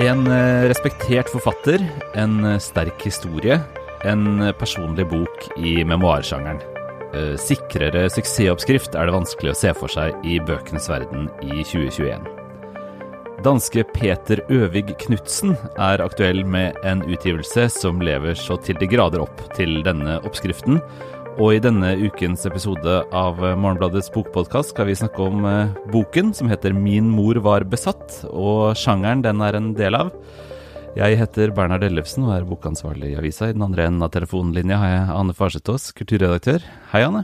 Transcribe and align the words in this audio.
En 0.00 0.24
eh, 0.26 0.64
respektert 0.64 1.28
forfatter, 1.28 1.82
en 2.16 2.38
eh, 2.44 2.58
sterk 2.62 3.02
historie, 3.04 3.58
en 4.08 4.40
eh, 4.40 4.52
personlig 4.56 5.04
bok 5.10 5.50
i 5.60 5.80
memoarsjangeren. 5.84 6.62
Sikrere 7.42 8.04
suksessoppskrift 8.06 8.94
er 8.94 9.08
det 9.08 9.14
vanskelig 9.16 9.50
å 9.50 9.56
se 9.58 9.72
for 9.74 9.90
seg 9.90 10.14
i 10.22 10.36
bøkenes 10.46 10.84
verden 10.86 11.24
i 11.42 11.64
2021. 11.66 12.22
Danske 13.42 13.82
Peter 13.90 14.44
Øvig 14.46 14.94
Knutsen 15.02 15.56
er 15.74 16.04
aktuell 16.04 16.44
med 16.46 16.78
en 16.86 17.02
utgivelse 17.02 17.66
som 17.74 17.98
lever 17.98 18.38
så 18.38 18.60
til 18.62 18.78
de 18.78 18.86
grader 18.92 19.24
opp 19.24 19.42
til 19.56 19.80
denne 19.82 20.20
oppskriften, 20.22 20.78
og 21.38 21.54
i 21.54 21.60
denne 21.62 21.92
ukens 22.00 22.42
episode 22.48 22.94
av 23.14 23.38
Morgenbladets 23.38 24.10
bokpodkast 24.14 24.72
skal 24.72 24.88
vi 24.88 24.96
snakke 24.98 25.22
om 25.22 25.44
eh, 25.46 25.72
boken 25.92 26.32
som 26.36 26.50
heter 26.50 26.74
Min 26.74 27.06
mor 27.12 27.38
var 27.44 27.66
besatt, 27.68 28.22
og 28.30 28.74
sjangeren 28.78 29.22
den 29.22 29.42
er 29.44 29.58
en 29.58 29.70
del 29.78 29.98
av. 29.98 30.10
Jeg 30.98 31.20
heter 31.20 31.52
Bernhard 31.54 31.84
Ellefsen 31.86 32.26
og 32.26 32.34
er 32.34 32.48
bokansvarlig 32.48 33.12
i 33.12 33.18
avisa. 33.20 33.50
I 33.50 33.54
den 33.54 33.62
andre 33.68 33.86
enden 33.86 34.02
av 34.02 34.10
telefonlinja 34.16 34.80
har 34.80 34.92
jeg 34.96 35.16
Ane 35.20 35.36
Farsetås, 35.38 35.90
kulturredaktør. 35.94 36.66
Hei, 36.90 37.04
Ane. 37.06 37.22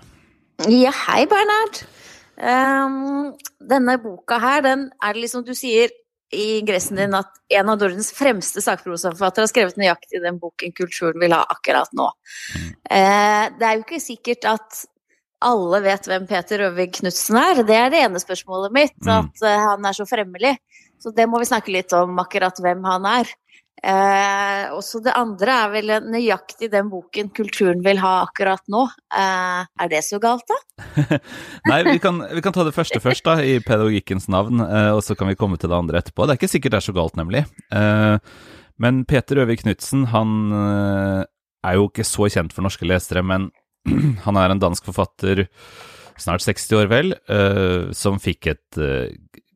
Ja, 0.70 0.95
hei, 1.09 1.24
Bernhard. 1.30 1.82
Um, 2.36 3.32
denne 3.64 3.98
boka 4.02 4.38
her, 4.38 4.62
den 4.62 4.90
er 5.02 5.16
det 5.16 5.24
liksom 5.24 5.42
du 5.46 5.54
sier 5.56 5.90
i 6.34 6.60
gressen 6.66 6.98
din 6.98 7.14
at 7.14 7.38
en 7.54 7.68
av 7.70 7.78
Nordens 7.78 8.10
fremste 8.14 8.62
sakprosaforfattere 8.64 9.46
har 9.46 9.52
skrevet 9.52 9.78
nøyaktig 9.78 10.22
den 10.24 10.40
boken 10.42 10.74
kulturen 10.74 11.20
vil 11.22 11.34
ha 11.36 11.44
akkurat 11.54 11.92
nå. 11.94 12.08
Mm. 12.56 12.68
Eh, 12.90 13.44
det 13.60 13.68
er 13.68 13.76
jo 13.76 13.84
ikke 13.86 14.02
sikkert 14.02 14.48
at 14.56 14.84
alle 15.44 15.82
vet 15.84 16.08
hvem 16.08 16.26
Peter 16.28 16.64
Røvig 16.64 16.90
Knutsen 16.98 17.38
er. 17.38 17.62
Det 17.68 17.76
er 17.76 17.90
det 17.92 18.02
ene 18.06 18.20
spørsmålet 18.22 18.74
mitt. 18.74 18.96
Mm. 19.04 19.12
At 19.18 19.44
uh, 19.44 19.56
han 19.70 19.88
er 19.88 19.96
så 19.96 20.06
fremmelig. 20.08 20.54
Så 21.02 21.12
det 21.14 21.26
må 21.28 21.40
vi 21.42 21.48
snakke 21.50 21.74
litt 21.74 21.92
om, 21.96 22.16
akkurat 22.22 22.56
hvem 22.62 22.84
han 22.88 23.08
er. 23.10 23.32
Eh, 23.76 24.73
også 24.73 25.02
det 25.04 25.12
andre 25.14 25.56
er 25.62 25.73
vel 25.74 25.92
nøyaktig 26.09 26.70
den 26.73 26.88
boken 26.88 27.28
kulturen 27.37 27.82
vil 27.84 28.01
ha 28.01 28.14
akkurat 28.24 28.62
nå. 28.73 28.87
Eh, 29.12 29.68
er 29.68 29.90
det 29.92 30.02
så 30.06 30.20
galt, 30.23 30.48
da? 30.48 30.59
Nei, 31.70 31.82
vi 31.90 31.98
kan, 32.02 32.23
vi 32.32 32.42
kan, 32.45 32.56
ta 32.56 32.64
det 32.66 32.74
første 32.76 33.02
først, 33.04 33.26
da, 33.28 33.36
i 33.45 33.59
pedagogikkens 33.60 34.30
navn. 34.32 34.64
Eh, 34.64 34.92
og 34.96 35.04
så 35.04 35.16
kan 35.18 35.30
vi 35.30 35.38
komme 35.38 35.60
til 35.60 35.73
det 35.73 35.78
andre 35.78 36.01
etterpå. 36.01 36.24
Det 36.24 36.36
er 36.36 36.40
ikke 36.40 36.54
sikkert 36.56 36.76
det 36.76 36.80
er 36.80 36.88
så 36.88 36.96
galt, 36.96 37.18
nemlig. 37.20 37.45
Eh, 37.74 38.16
men 38.82 39.04
Peter 39.09 39.42
Øvig 39.45 39.60
Knutsen, 39.62 40.08
han 40.12 40.32
eh, 40.56 41.23
er 41.66 41.79
jo 41.79 41.90
ikke 41.90 42.06
så 42.06 42.30
kjent 42.32 42.56
for 42.56 42.66
norske 42.66 42.88
lesere, 42.88 43.24
men 43.24 43.51
han 44.26 44.40
er 44.40 44.52
en 44.52 44.62
dansk 44.62 44.88
forfatter, 44.88 45.46
snart 46.22 46.45
60 46.45 46.78
år 46.80 46.90
vel, 46.92 47.14
eh, 47.28 47.92
som 47.96 48.20
fikk 48.22 48.52
et 48.54 48.80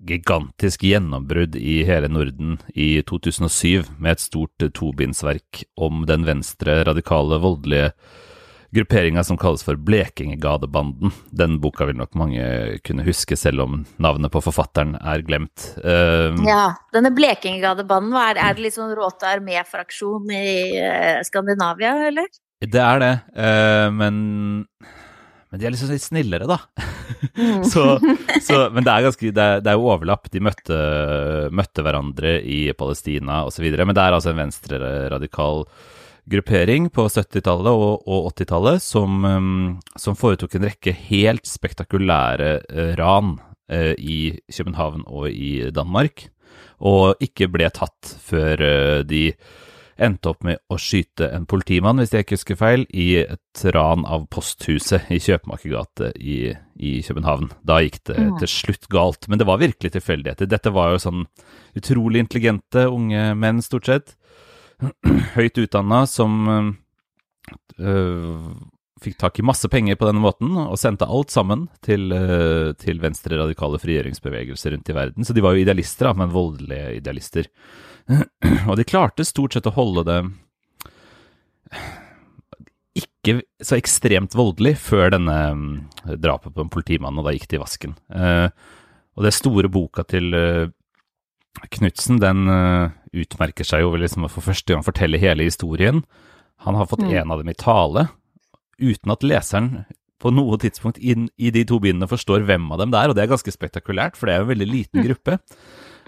gigantisk 0.01 0.83
gjennombrudd 0.89 1.59
i 1.61 1.83
hele 1.85 2.09
Norden 2.09 2.57
i 2.73 3.03
2007 3.05 3.91
med 3.99 4.15
et 4.15 4.23
stort 4.23 4.71
tobindsverk 4.77 5.65
om 5.77 6.07
den 6.09 6.25
venstre, 6.29 6.81
radikale, 6.89 7.41
voldelige 7.43 7.93
grupperinga 8.71 9.25
som 9.25 9.39
kalles 9.39 9.65
for 9.67 9.77
Blekingegadebanden. 9.77 11.11
Den 11.31 11.59
boka 11.61 11.87
vil 11.89 11.99
nok 11.99 12.15
mange 12.19 12.45
kunne 12.87 13.05
huske, 13.07 13.37
selv 13.39 13.65
om 13.65 13.81
navnet 14.03 14.33
på 14.33 14.43
forfatteren 14.45 14.95
er 15.01 15.25
glemt. 15.27 15.73
Uh, 15.83 16.39
ja, 16.47 16.77
denne 16.95 17.13
Blekingegadebanden, 17.15 18.15
er, 18.15 18.39
er 18.39 18.57
det 18.57 18.69
litt 18.69 18.79
sånn 18.79 18.95
råte 18.97 19.29
armé-fraksjon 19.31 20.31
i 20.37 20.47
uh, 20.79 21.19
Skandinavia, 21.27 21.97
eller? 22.11 22.31
Det 22.61 22.81
er 22.85 23.03
det, 23.03 23.15
uh, 23.35 23.89
men 23.97 24.17
men 25.51 25.61
de 25.61 25.67
er 25.67 25.75
liksom 25.75 25.91
litt 25.91 26.05
snillere, 26.05 26.47
da. 26.47 26.59
Mm. 27.35 27.65
så, 27.73 27.85
så, 28.39 28.59
men 28.71 28.85
det 28.87 28.93
er, 28.93 29.07
ganske, 29.09 29.31
det, 29.35 29.47
er, 29.47 29.63
det 29.65 29.73
er 29.73 29.79
jo 29.79 29.89
overlapp. 29.91 30.31
De 30.31 30.43
møtte, 30.47 30.77
møtte 31.51 31.83
hverandre 31.83 32.37
i 32.47 32.61
Palestina 32.79 33.43
osv. 33.49 33.67
Men 33.75 33.97
det 33.97 34.05
er 34.05 34.15
altså 34.15 34.31
en 34.31 34.45
venstreradikal 34.45 35.65
gruppering 36.31 36.87
på 36.95 37.07
70-tallet 37.11 37.71
og, 37.73 38.05
og 38.07 38.31
80-tallet 38.31 38.85
som, 38.85 39.25
um, 39.25 39.79
som, 39.99 40.19
foretok 40.19 40.55
en 40.57 40.69
rekke 40.69 40.95
helt 41.09 41.49
spektakulære 41.49 42.53
uh, 42.71 42.93
ran 43.01 43.35
uh, 43.73 43.95
i 43.99 44.37
København 44.53 45.03
og 45.09 45.31
i 45.33 45.71
Danmark, 45.75 46.29
og 46.79 47.19
ikke 47.25 47.51
ble 47.51 47.73
tatt 47.75 48.15
før 48.23 48.63
uh, 48.63 49.01
de 49.03 49.31
endte 50.03 50.33
opp 50.33 50.45
med 50.47 50.61
å 50.73 50.79
skyte 50.81 51.29
en 51.35 51.47
politimann, 51.49 52.01
hvis 52.01 52.15
jeg 52.15 52.25
ikke 52.25 52.39
husker 52.39 52.59
feil, 52.59 52.87
i 52.91 53.23
et 53.23 53.65
ran 53.77 54.07
av 54.09 54.27
posthuset 54.33 55.11
i 55.13 55.21
Kjøpmakergate 55.23 56.13
i, 56.17 56.39
i 56.81 56.93
København. 57.07 57.51
Da 57.67 57.81
gikk 57.85 58.01
det 58.11 58.19
mm. 58.19 58.33
til 58.43 58.53
slutt 58.53 58.89
galt, 58.93 59.29
men 59.29 59.41
det 59.41 59.49
var 59.49 59.61
virkelig 59.63 59.93
tilfeldigheter. 59.97 60.51
Dette 60.51 60.73
var 60.75 60.95
jo 60.95 61.05
sånn 61.05 61.27
utrolig 61.79 62.25
intelligente 62.25 62.87
unge 62.91 63.31
menn, 63.39 63.63
stort 63.65 63.91
sett. 63.91 64.17
Høyt 65.37 65.61
utdanna, 65.61 66.05
som 66.09 66.41
øh, 67.79 68.49
fikk 69.05 69.21
tak 69.21 69.41
i 69.41 69.47
masse 69.47 69.69
penger 69.73 69.99
på 70.01 70.09
denne 70.09 70.23
måten, 70.25 70.57
og 70.61 70.79
sendte 70.81 71.09
alt 71.09 71.33
sammen 71.33 71.69
til, 71.85 72.11
øh, 72.13 72.73
til 72.81 73.01
venstre-radikale 73.03 73.81
frigjøringsbevegelser 73.83 74.77
rundt 74.77 74.91
i 74.93 74.97
verden. 74.97 75.25
Så 75.25 75.37
de 75.37 75.45
var 75.45 75.57
jo 75.57 75.65
idealister, 75.65 76.11
da, 76.11 76.17
men 76.21 76.35
voldelige 76.35 76.97
idealister. 77.01 77.49
Og 78.69 78.77
de 78.79 78.87
klarte 78.89 79.27
stort 79.27 79.55
sett 79.55 79.69
å 79.71 79.77
holde 79.77 80.07
det 80.09 80.21
ikke 83.01 83.41
så 83.63 83.77
ekstremt 83.77 84.35
voldelig 84.35 84.75
før 84.83 85.13
denne 85.15 85.37
mm, 85.55 85.73
drapet 86.23 86.55
på 86.55 86.65
en 86.65 86.73
politimann, 86.73 87.19
og 87.21 87.27
da 87.27 87.35
gikk 87.37 87.49
det 87.51 87.59
i 87.59 87.63
vasken. 87.63 87.95
Uh, 88.11 88.49
og 89.19 89.27
det 89.27 89.35
store 89.37 89.71
boka 89.73 90.05
til 90.09 90.35
uh, 90.35 90.71
Knutsen, 91.75 92.21
den 92.23 92.49
uh, 92.51 92.91
utmerker 93.13 93.67
seg 93.67 93.85
jo 93.85 93.93
ved 93.95 94.05
liksom 94.05 94.27
for 94.31 94.47
første 94.47 94.73
gang 94.73 94.85
fortelle 94.87 95.21
hele 95.21 95.47
historien. 95.47 96.03
Han 96.67 96.79
har 96.79 96.89
fått 96.91 97.05
mm. 97.05 97.13
en 97.21 97.35
av 97.35 97.43
dem 97.43 97.53
i 97.53 97.59
tale, 97.59 98.09
uten 98.81 99.13
at 99.13 99.27
leseren 99.27 99.85
på 100.21 100.33
noe 100.35 100.59
tidspunkt 100.61 100.99
inn 101.01 101.29
i 101.41 101.53
de 101.53 101.63
to 101.69 101.79
bindene 101.81 102.09
forstår 102.09 102.45
hvem 102.49 102.67
av 102.75 102.83
dem 102.83 102.91
det 102.93 103.01
er, 103.01 103.13
og 103.13 103.17
det 103.17 103.25
er 103.25 103.33
ganske 103.33 103.55
spektakulært, 103.55 104.19
for 104.19 104.29
det 104.29 104.35
er 104.35 104.43
jo 104.43 104.49
en 104.49 104.53
veldig 104.55 104.69
liten 104.69 105.01
mm. 105.01 105.07
gruppe. 105.09 105.39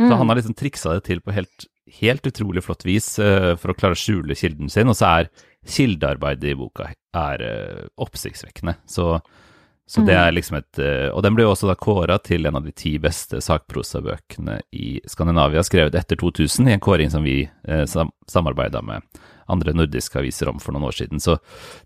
Så 0.01 0.17
han 0.17 0.31
har 0.31 0.39
liksom 0.39 0.57
triksa 0.57 0.97
det 0.97 1.05
til 1.07 1.21
på 1.21 1.35
helt 1.37 1.67
helt 1.87 2.27
utrolig 2.27 2.65
flott 2.65 2.85
vis 2.87 3.15
uh, 3.19 3.55
for 3.61 3.73
å 3.73 3.79
klare 3.79 3.97
å 3.97 3.99
skjule 3.99 4.37
kilden 4.39 4.71
sin, 4.73 4.91
og 4.91 4.99
så 4.99 5.19
er 5.21 5.31
kildearbeidet 5.69 6.53
i 6.53 6.59
boka 6.59 6.91
er 6.91 7.43
uh, 7.45 7.87
oppsiktsvekkende. 8.03 8.77
Så, 8.87 9.17
så, 9.87 10.05
det 10.07 10.15
er 10.15 10.31
mm. 10.31 10.37
liksom 10.39 10.59
et 10.59 10.81
uh, 10.83 11.09
Og 11.13 11.23
den 11.27 11.37
ble 11.37 11.47
også 11.47 11.69
da 11.71 11.77
kåra 11.79 12.19
til 12.23 12.47
en 12.49 12.59
av 12.59 12.67
de 12.67 12.75
ti 12.77 12.95
beste 13.03 13.43
sakprosabøkene 13.45 14.61
i 14.79 14.95
Skandinavia, 15.11 15.65
skrevet 15.67 15.99
etter 15.99 16.19
2000, 16.21 16.71
i 16.71 16.77
en 16.77 16.83
kåring 16.83 17.13
som 17.13 17.27
vi 17.27 17.43
sam 17.91 18.15
samarbeida 18.31 18.83
med 18.83 19.03
andre 19.53 19.75
nordiske 19.75 20.17
aviser 20.17 20.49
om 20.49 20.61
for 20.63 20.73
noen 20.73 20.87
år 20.89 20.97
siden. 20.97 21.21
Så 21.21 21.37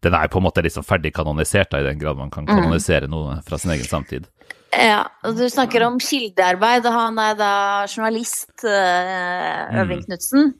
den 0.04 0.14
er 0.14 0.28
på 0.30 0.38
en 0.38 0.44
måte 0.46 0.62
liksom 0.62 0.84
ferdig 0.86 1.14
kanonisert, 1.16 1.72
da, 1.72 1.80
i 1.80 1.88
den 1.88 1.98
grad 1.98 2.20
man 2.20 2.30
kan 2.30 2.46
mm. 2.46 2.52
kanonisere 2.52 3.08
noe 3.10 3.40
fra 3.46 3.58
sin 3.58 3.72
egen 3.74 3.88
samtid. 3.88 4.28
Ja, 4.76 5.06
og 5.24 5.38
du 5.38 5.46
snakker 5.48 5.86
om 5.86 5.96
kildearbeid, 6.02 6.84
og 6.84 6.92
han 6.92 7.18
er 7.22 7.36
da 7.38 7.52
journalist, 7.88 8.52
Øyvind 8.64 10.02
mm. 10.02 10.06
Knutsen. 10.10 10.54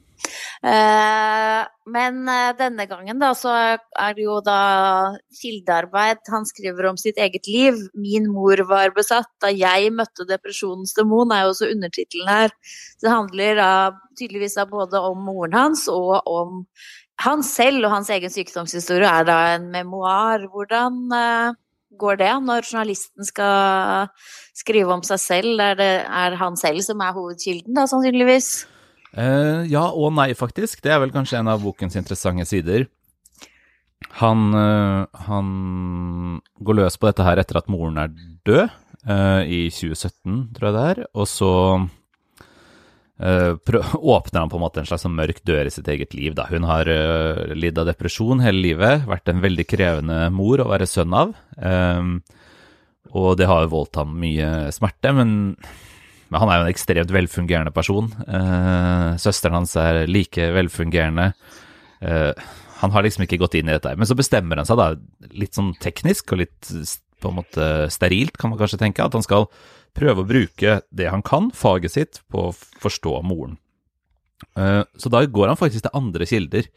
Uh, 0.65 1.61
men 1.93 2.23
uh, 2.25 2.49
denne 2.57 2.87
gangen 2.89 3.19
da, 3.21 3.29
så 3.37 3.53
er 3.53 4.15
det 4.17 4.25
jo 4.25 4.39
da 4.43 4.57
kildearbeid. 5.37 6.23
Han 6.33 6.47
skriver 6.49 6.89
om 6.89 6.97
sitt 6.97 7.19
eget 7.21 7.45
liv. 7.47 7.77
'Min 7.93 8.25
mor 8.33 8.63
var 8.69 8.95
besatt 8.95 9.29
da 9.43 9.51
jeg 9.53 9.93
møtte 9.93 10.25
depresjonens 10.27 10.95
demon', 10.97 11.31
er 11.31 11.45
jo 11.45 11.53
også 11.53 11.69
undertittelen 11.75 12.31
her. 12.33 12.55
Det 13.01 13.13
handler 13.13 13.61
da 13.61 13.71
tydeligvis 14.17 14.57
da 14.57 14.65
både 14.65 15.03
om 15.11 15.21
moren 15.29 15.53
hans 15.53 15.85
og 15.93 16.25
om 16.25 16.65
han 17.21 17.45
selv, 17.45 17.85
og 17.85 17.93
hans 17.93 18.09
egen 18.13 18.33
sykdomshistorie 18.33 19.09
er 19.09 19.29
da 19.29 19.37
en 19.55 19.71
memoar. 19.73 20.49
Hvordan 20.49 21.05
går 21.99 22.19
det 22.19 22.31
når 22.43 22.65
journalisten 22.67 23.27
skal 23.27 24.09
skrive 24.57 24.93
om 24.93 25.03
seg 25.05 25.21
selv? 25.21 25.61
Er 25.63 25.77
det 25.79 25.91
er 26.05 26.37
han 26.39 26.57
selv 26.59 26.83
som 26.85 27.01
er 27.03 27.15
hovedkilden, 27.15 27.75
da, 27.77 27.87
sannsynligvis? 27.89 28.65
Uh, 29.17 29.63
ja 29.69 29.87
og 29.87 30.11
nei, 30.17 30.31
faktisk. 30.37 30.81
Det 30.83 30.93
er 30.93 31.01
vel 31.01 31.13
kanskje 31.15 31.39
en 31.39 31.51
av 31.51 31.63
bokens 31.63 31.97
interessante 31.99 32.45
sider. 32.49 32.87
Han, 34.19 34.51
uh, 34.53 35.07
han 35.27 35.47
går 36.61 36.81
løs 36.81 36.99
på 36.99 37.09
dette 37.09 37.25
her 37.25 37.41
etter 37.41 37.61
at 37.61 37.71
moren 37.71 37.97
er 38.01 38.11
død, 38.47 38.67
uh, 39.07 39.41
i 39.43 39.67
2017, 39.73 40.49
tror 40.57 40.69
jeg 40.69 40.75
det 40.75 40.85
er. 40.91 41.01
Og 41.15 41.29
så 41.29 41.51
åpner 44.15 44.39
han 44.39 44.49
på 44.49 44.57
en 44.57 44.61
måte 44.61 44.81
en 44.81 44.87
slags 44.89 45.05
sånn 45.05 45.15
mørk 45.17 45.41
dør 45.47 45.67
i 45.67 45.73
sitt 45.73 45.87
eget 45.89 46.13
liv. 46.13 46.35
Da. 46.37 46.47
Hun 46.51 46.67
har 46.69 46.89
uh, 46.89 47.55
lidd 47.57 47.77
av 47.79 47.89
depresjon 47.89 48.43
hele 48.43 48.61
livet, 48.61 49.07
vært 49.09 49.31
en 49.31 49.41
veldig 49.43 49.65
krevende 49.69 50.19
mor 50.33 50.61
å 50.61 50.69
være 50.69 50.89
sønn 50.89 51.15
av. 51.17 51.33
Um, 51.57 52.19
og 53.17 53.37
det 53.39 53.47
har 53.49 53.63
jo 53.63 53.73
voldt 53.73 53.97
ham 53.97 54.13
mye 54.19 54.67
smerte, 54.75 55.13
men, 55.15 55.31
men, 55.55 56.37
han 56.37 56.51
er 56.51 56.59
jo 56.59 56.67
en 56.67 56.73
ekstremt 56.75 57.13
velfungerende 57.15 57.73
person. 57.73 58.11
Uh, 58.27 59.17
søsteren 59.21 59.61
hans 59.61 59.73
er 59.79 60.03
like 60.09 60.51
velfungerende. 60.53 61.31
han 62.77 62.91
har 62.93 63.01
liksom 63.01 63.23
ikke 63.25 63.39
gått 63.41 63.55
inn 63.57 63.71
i 63.71 63.73
dette. 63.73 63.95
Men 63.97 64.05
så 64.05 64.13
bestemmer 64.13 64.59
han 64.59 64.67
seg 64.69 64.77
da, 64.77 64.91
litt 65.33 65.57
sånn 65.57 65.71
teknisk 65.81 66.35
og 66.35 66.43
litt 66.43 66.69
på 67.21 67.31
en 67.31 67.39
måte 67.39 67.69
sterilt, 67.93 68.37
kan 68.37 68.53
man 68.53 68.59
kanskje 68.59 68.81
tenke, 68.81 69.05
at 69.05 69.15
han 69.17 69.25
skal 69.25 69.47
prøve 69.97 70.23
å 70.23 70.29
bruke 70.29 70.81
det 70.93 71.09
han 71.09 71.25
kan, 71.25 71.49
faget 71.55 71.95
sitt, 71.95 72.21
på 72.31 72.49
å 72.49 72.55
forstå 72.83 73.21
moren. 73.25 73.57
Eh, 74.57 74.83
så 74.97 75.09
da 75.09 75.23
går 75.25 75.51
han 75.51 75.59
faktisk 75.59 75.87
til 75.87 75.97
andre 75.97 76.29
kilder. 76.29 76.69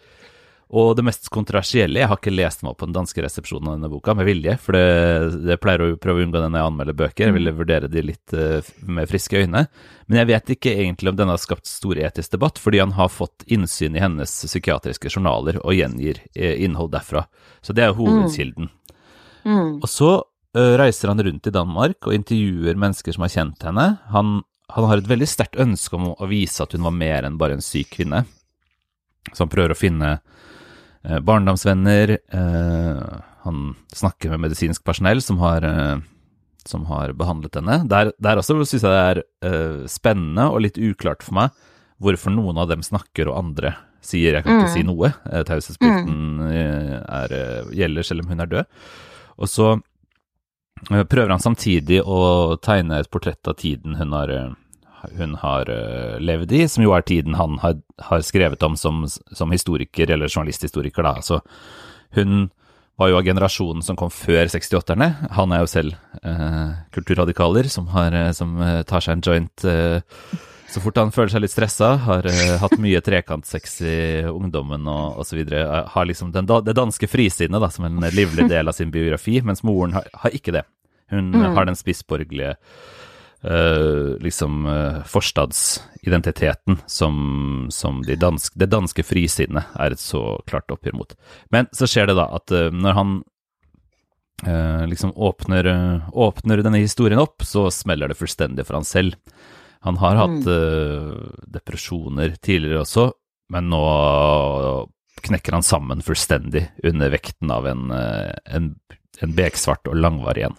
Og 0.71 0.93
det 0.95 1.03
mest 1.03 1.27
kontroversielle 1.35 1.99
Jeg 1.99 2.07
har 2.07 2.19
ikke 2.21 2.31
lest 2.31 2.61
meg 2.63 2.73
opp 2.73 2.79
på 2.79 2.87
den 2.87 2.95
danske 2.95 3.23
resepsjonen 3.25 3.73
av 3.73 3.75
denne 3.75 3.91
boka 3.91 4.15
med 4.15 4.29
vilje, 4.29 4.55
for 4.63 4.77
det, 4.79 5.41
det 5.49 5.59
pleier 5.59 5.83
å 5.83 5.97
prøve 5.99 6.23
å 6.23 6.27
unngå 6.27 6.39
det 6.39 6.47
når 6.47 6.61
jeg 6.61 6.71
anmelder 6.71 6.99
bøker. 7.01 7.25
Jeg 7.27 7.35
ville 7.35 7.55
vurdere 7.59 7.91
de 7.91 8.05
litt 8.07 8.35
uh, 8.39 8.69
med 8.87 9.11
friske 9.11 9.43
øyne. 9.43 9.65
Men 10.07 10.21
jeg 10.21 10.29
vet 10.31 10.53
ikke 10.55 10.77
egentlig 10.77 11.11
om 11.11 11.19
denne 11.19 11.35
har 11.35 11.43
skapt 11.43 11.67
stor 11.67 11.99
etisk 11.99 12.37
debatt, 12.37 12.63
fordi 12.63 12.85
han 12.85 12.95
har 12.95 13.11
fått 13.11 13.43
innsyn 13.51 13.99
i 13.99 14.05
hennes 14.05 14.37
psykiatriske 14.47 15.11
journaler 15.11 15.59
og 15.65 15.75
gjengir 15.75 16.23
uh, 16.39 16.55
innhold 16.55 16.95
derfra. 16.95 17.27
Så 17.67 17.75
det 17.75 17.89
er 17.89 17.99
hovedkilden. 17.99 18.71
Mm. 18.71 19.51
Mm. 19.51 19.81
Og 19.81 19.89
så 19.91 20.21
reiser 20.55 21.13
han 21.13 21.23
rundt 21.23 21.47
i 21.47 21.53
Danmark 21.55 22.07
og 22.07 22.15
intervjuer 22.17 22.75
mennesker 22.75 23.15
som 23.15 23.23
har 23.23 23.33
kjent 23.35 23.63
henne. 23.63 23.87
Han, 24.11 24.41
han 24.75 24.89
har 24.91 24.99
et 24.99 25.11
veldig 25.11 25.29
sterkt 25.31 25.61
ønske 25.61 25.95
om 25.95 26.09
å 26.13 26.31
vise 26.31 26.63
at 26.65 26.75
hun 26.75 26.83
var 26.89 26.97
mer 26.97 27.29
enn 27.29 27.39
bare 27.39 27.55
en 27.59 27.63
syk 27.65 27.93
kvinne. 27.95 28.25
Så 29.31 29.45
han 29.45 29.53
prøver 29.53 29.77
å 29.77 29.79
finne 29.79 30.17
Eh, 31.03 31.21
barndomsvenner. 31.21 32.19
Eh, 32.29 33.03
han 33.43 33.77
snakker 33.93 34.31
med 34.31 34.41
medisinsk 34.41 34.85
personell 34.85 35.23
som 35.23 35.39
har, 35.39 35.65
eh, 35.65 35.99
som 36.65 36.85
har 36.87 37.13
behandlet 37.13 37.55
henne. 37.55 37.89
Der, 37.89 38.13
der 38.19 38.37
også 38.37 38.59
syns 38.65 38.85
jeg 38.85 38.91
det 38.93 39.23
er 39.49 39.89
spennende 39.89 40.51
og 40.51 40.61
litt 40.61 40.77
uklart 40.77 41.23
for 41.25 41.39
meg 41.39 41.57
hvorfor 42.01 42.33
noen 42.33 42.59
av 42.61 42.69
dem 42.69 42.83
snakker 42.85 43.29
og 43.29 43.39
andre 43.39 43.77
sier 44.03 44.33
'jeg 44.33 44.45
kan 44.45 44.61
ikke 44.61 44.69
Mm. 44.69 44.73
si 44.73 44.83
noe'. 44.83 45.15
Uh, 45.27 45.43
Taushetsplikten 45.45 46.39
mm. 46.41 47.73
gjelder 47.77 48.03
selv 48.03 48.21
om 48.21 48.29
hun 48.29 48.41
er 48.41 48.47
død. 48.47 48.65
Og 49.39 49.49
så 49.49 49.83
prøver 50.89 51.31
han 51.31 51.43
samtidig 51.43 52.01
å 52.03 52.57
tegne 52.63 53.01
et 53.01 53.11
portrett 53.13 53.51
av 53.51 53.59
tiden 53.61 53.99
hun 54.01 54.17
har 54.17 54.35
hun 55.17 55.35
har 55.41 55.71
uh, 55.71 56.19
levd 56.21 56.53
i, 56.53 56.67
som 56.69 56.85
jo 56.85 56.93
er 56.93 57.05
tiden 57.09 57.39
han 57.39 57.59
har, 57.63 57.79
har 58.05 58.25
skrevet 58.25 58.63
om 58.67 58.77
som, 58.77 59.07
som, 59.09 59.53
historiker, 59.53 60.11
eller 60.13 60.29
journalisthistoriker, 60.29 61.07
da. 61.07 61.23
Så 61.25 61.41
hun 62.19 62.51
var 63.01 63.09
jo 63.09 63.17
av 63.17 63.25
generasjonen 63.25 63.81
som 63.85 63.97
kom 63.97 64.13
før 64.13 64.51
68-erne. 64.53 65.09
Han 65.39 65.55
er 65.57 65.63
jo 65.63 65.71
selv 65.73 65.97
eh, 66.21 66.73
kulturradikaler 66.93 67.71
som, 67.73 67.89
har, 67.95 68.13
som 68.37 68.59
tar 68.85 69.01
seg 69.01 69.17
en 69.17 69.25
joint 69.25 69.65
så 70.71 70.83
fort 70.83 70.99
han 71.01 71.13
føler 71.15 71.33
seg 71.33 71.43
litt 71.45 71.53
stressa, 71.53 71.95
har 72.05 72.27
hatt 72.63 72.77
mye 72.79 73.01
trekantsex 73.03 73.81
i 73.83 73.97
ungdommen 74.31 74.87
og 74.91 75.19
osv. 75.25 75.41
Har 75.95 76.07
liksom 76.07 76.31
den, 76.35 76.47
det 76.47 76.77
danske 76.79 77.09
frisinnet 77.11 77.63
da, 77.63 77.71
som 77.75 77.89
en 77.89 77.99
livlig 78.15 78.47
del 78.51 78.71
av 78.71 78.77
sin 78.79 78.93
biografi, 78.95 79.41
mens 79.43 79.65
moren 79.67 79.97
har, 79.99 80.07
har 80.23 80.37
ikke 80.37 80.55
det. 80.55 80.65
Hun 81.11 81.33
mm. 81.35 81.53
har 81.57 81.67
den 81.67 81.79
spissborgerlige 81.79 82.57
Uh, 83.41 84.19
liksom 84.21 84.67
uh, 84.67 85.05
forstadsidentiteten 85.09 86.77
som, 86.87 87.15
som 87.73 88.03
de 88.05 88.13
dansk, 88.21 88.53
det 88.53 88.67
danske 88.69 89.01
frisinnet 89.01 89.71
er 89.81 89.95
et 89.95 90.03
så 90.03 90.21
klart 90.45 90.69
oppgjør 90.69 90.99
mot. 90.99 91.15
Men 91.49 91.71
så 91.73 91.89
skjer 91.89 92.11
det 92.11 92.19
da 92.19 92.27
at 92.37 92.53
uh, 92.53 92.69
når 92.69 92.99
han 92.99 93.21
liksom 94.41 95.11
åpner, 95.21 95.67
åpner, 96.17 96.63
denne 96.65 96.79
historien 96.81 97.21
opp, 97.21 97.43
så 97.45 97.67
smeller 97.69 98.09
det 98.09 98.17
fullstendig 98.17 98.65
for 98.65 98.79
han 98.79 98.87
selv. 98.89 99.19
Han 99.87 99.97
har 100.01 100.19
hatt 100.19 100.49
depresjoner 101.49 102.35
tidligere 102.45 102.83
også, 102.83 103.07
men 103.55 103.71
nå 103.73 103.85
knekker 105.25 105.57
han 105.57 105.65
sammen 105.65 106.03
fullstendig 106.05 106.67
under 106.85 107.13
vekten 107.13 107.53
av 107.53 107.69
en, 107.71 107.87
en, 107.91 108.67
en 109.25 109.33
beksvart 109.37 109.89
og 109.89 109.97
langvarig 109.97 110.45
en. 110.51 110.59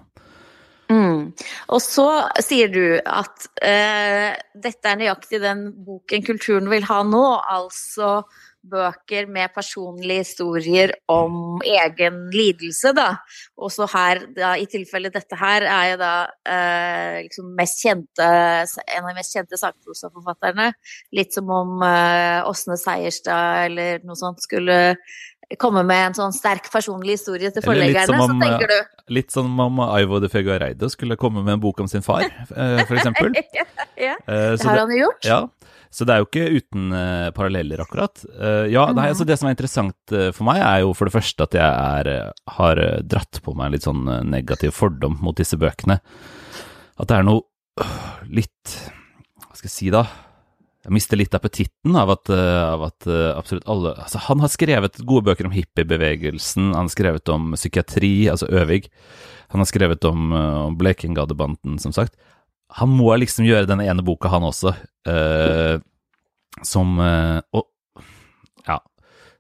Mm. 0.92 1.32
Og 1.72 1.80
så 1.84 2.08
sier 2.44 2.72
du 2.72 2.84
at 3.00 3.48
eh, 3.64 4.34
dette 4.60 4.90
er 4.92 5.00
nøyaktig 5.00 5.40
den 5.44 5.68
boken 5.86 6.26
kulturen 6.28 6.68
vil 6.72 6.86
ha 6.90 7.02
nå, 7.08 7.24
altså 7.40 8.22
bøker 8.62 9.28
med 9.32 9.52
personlige 9.56 10.22
historier 10.22 10.94
om 11.12 11.62
egen 11.66 12.20
lidelse, 12.34 12.94
da. 12.98 13.08
Også 13.58 13.88
her, 13.94 14.24
da, 14.36 14.54
i 14.60 14.68
tilfelle 14.70 15.12
dette 15.14 15.38
her, 15.40 15.66
er 15.66 15.90
jo 15.94 15.98
da 16.02 16.14
eh, 16.46 17.18
liksom 17.26 17.52
mest 17.58 17.82
kjente, 17.82 18.28
en 18.28 19.02
av 19.04 19.10
de 19.10 19.18
mest 19.18 19.36
kjente 19.36 19.60
sakprosaforfatterne. 19.60 20.72
Litt 21.18 21.36
som 21.38 21.50
om 21.54 21.82
eh, 21.88 22.40
Åsne 22.48 22.78
Seierstad 22.80 23.68
eller 23.72 24.06
noe 24.06 24.20
sånt 24.20 24.44
skulle 24.46 24.82
komme 25.60 25.84
med 25.84 26.06
en 26.06 26.16
sånn 26.16 26.36
sterk 26.36 26.70
personlig 26.72 27.18
historie 27.18 27.50
til 27.52 27.64
forleggerne, 27.66 28.20
om, 28.24 28.32
så 28.32 28.40
tenker 28.40 28.72
du 28.72 28.78
Litt 29.12 29.34
som 29.34 29.50
om 29.60 29.82
Aivo 29.84 30.22
de 30.24 30.30
Figueiredo 30.32 30.88
skulle 30.92 31.18
komme 31.20 31.42
med 31.44 31.58
en 31.58 31.64
bok 31.64 31.82
om 31.84 31.90
sin 31.92 32.06
far, 32.06 32.24
eksempel. 32.96 33.36
ja, 33.58 33.66
ja. 34.00 34.16
det 34.24 34.64
har 34.64 34.80
han 34.86 34.94
jo 34.94 35.02
gjort. 35.02 35.28
Ja, 35.28 35.42
så 35.92 36.08
det 36.08 36.14
er 36.14 36.22
jo 36.22 36.28
ikke 36.30 36.62
uten 36.62 36.94
uh, 36.96 37.30
paralleller, 37.36 37.82
akkurat. 37.84 38.24
Uh, 38.32 38.64
ja, 38.72 38.86
det, 38.96 39.10
altså, 39.12 39.28
det, 39.28 39.36
som 39.40 39.50
er 39.50 39.58
interessant 39.58 40.14
uh, 40.16 40.30
for 40.32 40.48
meg, 40.48 40.62
er 40.64 40.86
jo 40.86 40.94
for 40.96 41.10
det 41.10 41.16
første 41.18 41.44
at 41.44 41.58
jeg 41.60 41.68
er, 41.68 42.32
har 42.56 42.82
dratt 43.04 43.42
på 43.44 43.54
meg 43.58 43.68
en 43.68 43.76
litt 43.76 43.88
sånn 43.88 44.08
negativ 44.32 44.72
fordom 44.78 45.20
mot 45.20 45.36
disse 45.36 45.60
bøkene. 45.60 46.00
At 46.96 47.12
det 47.12 47.18
er 47.18 47.28
noe 47.28 47.44
litt 48.32 48.76
Hva 49.42 49.56
skal 49.56 49.68
jeg 49.68 49.74
si, 49.74 49.92
da? 49.92 50.06
Jeg 50.86 50.96
mister 50.96 51.20
litt 51.20 51.36
appetitten 51.36 51.96
av 51.98 52.12
at, 52.14 52.30
av 52.32 52.84
at 52.88 53.06
absolutt 53.36 53.68
alle 53.70 53.94
Altså, 54.02 54.20
han 54.26 54.42
har 54.42 54.52
skrevet 54.52 55.00
gode 55.08 55.28
bøker 55.28 55.48
om 55.48 55.54
hippiebevegelsen, 55.56 56.72
han 56.74 56.88
har 56.88 56.94
skrevet 56.94 57.32
om 57.32 57.52
psykiatri, 57.54 58.14
altså 58.32 58.50
Øvig. 58.50 58.88
Han 59.54 59.62
har 59.64 59.70
skrevet 59.70 60.08
om, 60.10 60.32
om 60.32 60.78
Blekingadebanden, 60.80 61.80
som 61.84 61.96
sagt 61.96 62.16
han 62.78 62.92
må 62.96 63.12
liksom 63.20 63.48
gjøre 63.48 63.70
den 63.70 63.84
ene 63.84 64.04
boka, 64.06 64.32
han 64.32 64.46
også, 64.48 64.74
eh, 65.10 65.78
som 66.68 66.98
eh, 67.04 67.40
og, 67.58 67.68
Ja, 68.68 68.78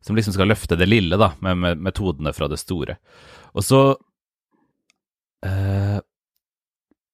som 0.02 0.18
liksom 0.18 0.34
skal 0.36 0.50
løfte 0.50 0.78
det 0.80 0.90
lille, 0.90 1.20
da, 1.20 1.32
med, 1.46 1.60
med 1.62 1.84
metodene 1.90 2.34
fra 2.36 2.50
det 2.52 2.60
store. 2.60 2.98
Og 3.56 3.66
så 3.66 3.82
eh, 5.46 6.00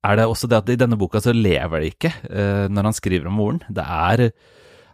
er 0.07 0.19
det 0.19 0.27
også 0.29 0.49
det 0.49 0.61
at 0.61 0.69
i 0.71 0.79
denne 0.79 0.97
boka 0.99 1.21
så 1.23 1.33
lever 1.35 1.83
det 1.83 1.91
ikke 1.95 2.13
eh, 2.29 2.65
når 2.71 2.89
han 2.91 2.97
skriver 2.97 3.29
om 3.29 3.37
moren. 3.41 3.61
Det 3.67 3.83
er 3.83 4.31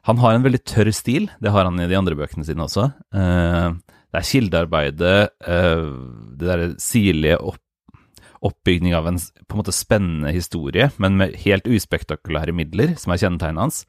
Han 0.03 0.19
har 0.19 0.35
en 0.35 0.43
veldig 0.43 0.63
tørr 0.67 0.91
stil, 0.91 1.29
det 1.39 1.51
har 1.53 1.63
han 1.63 1.79
i 1.79 1.87
de 1.87 1.95
andre 1.95 2.15
bøkene 2.19 2.43
sine 2.43 2.65
også. 2.65 2.89
Eh, 3.15 3.69
det 4.11 4.19
er 4.19 4.27
kildearbeidet, 4.27 5.19
eh, 5.47 5.85
det 6.35 6.49
derre 6.49 6.73
sirlige 6.81 7.37
opp 7.39 7.61
oppbygning 8.43 8.95
av 8.97 9.07
en 9.09 9.17
på 9.19 9.55
en 9.55 9.61
måte 9.61 9.75
spennende 9.75 10.33
historie, 10.35 10.89
men 11.01 11.17
med 11.19 11.37
helt 11.45 11.67
uspektakulære 11.69 12.55
midler, 12.55 12.95
som 12.99 13.13
er 13.13 13.21
kjennetegnet 13.21 13.63
hans. 13.63 13.83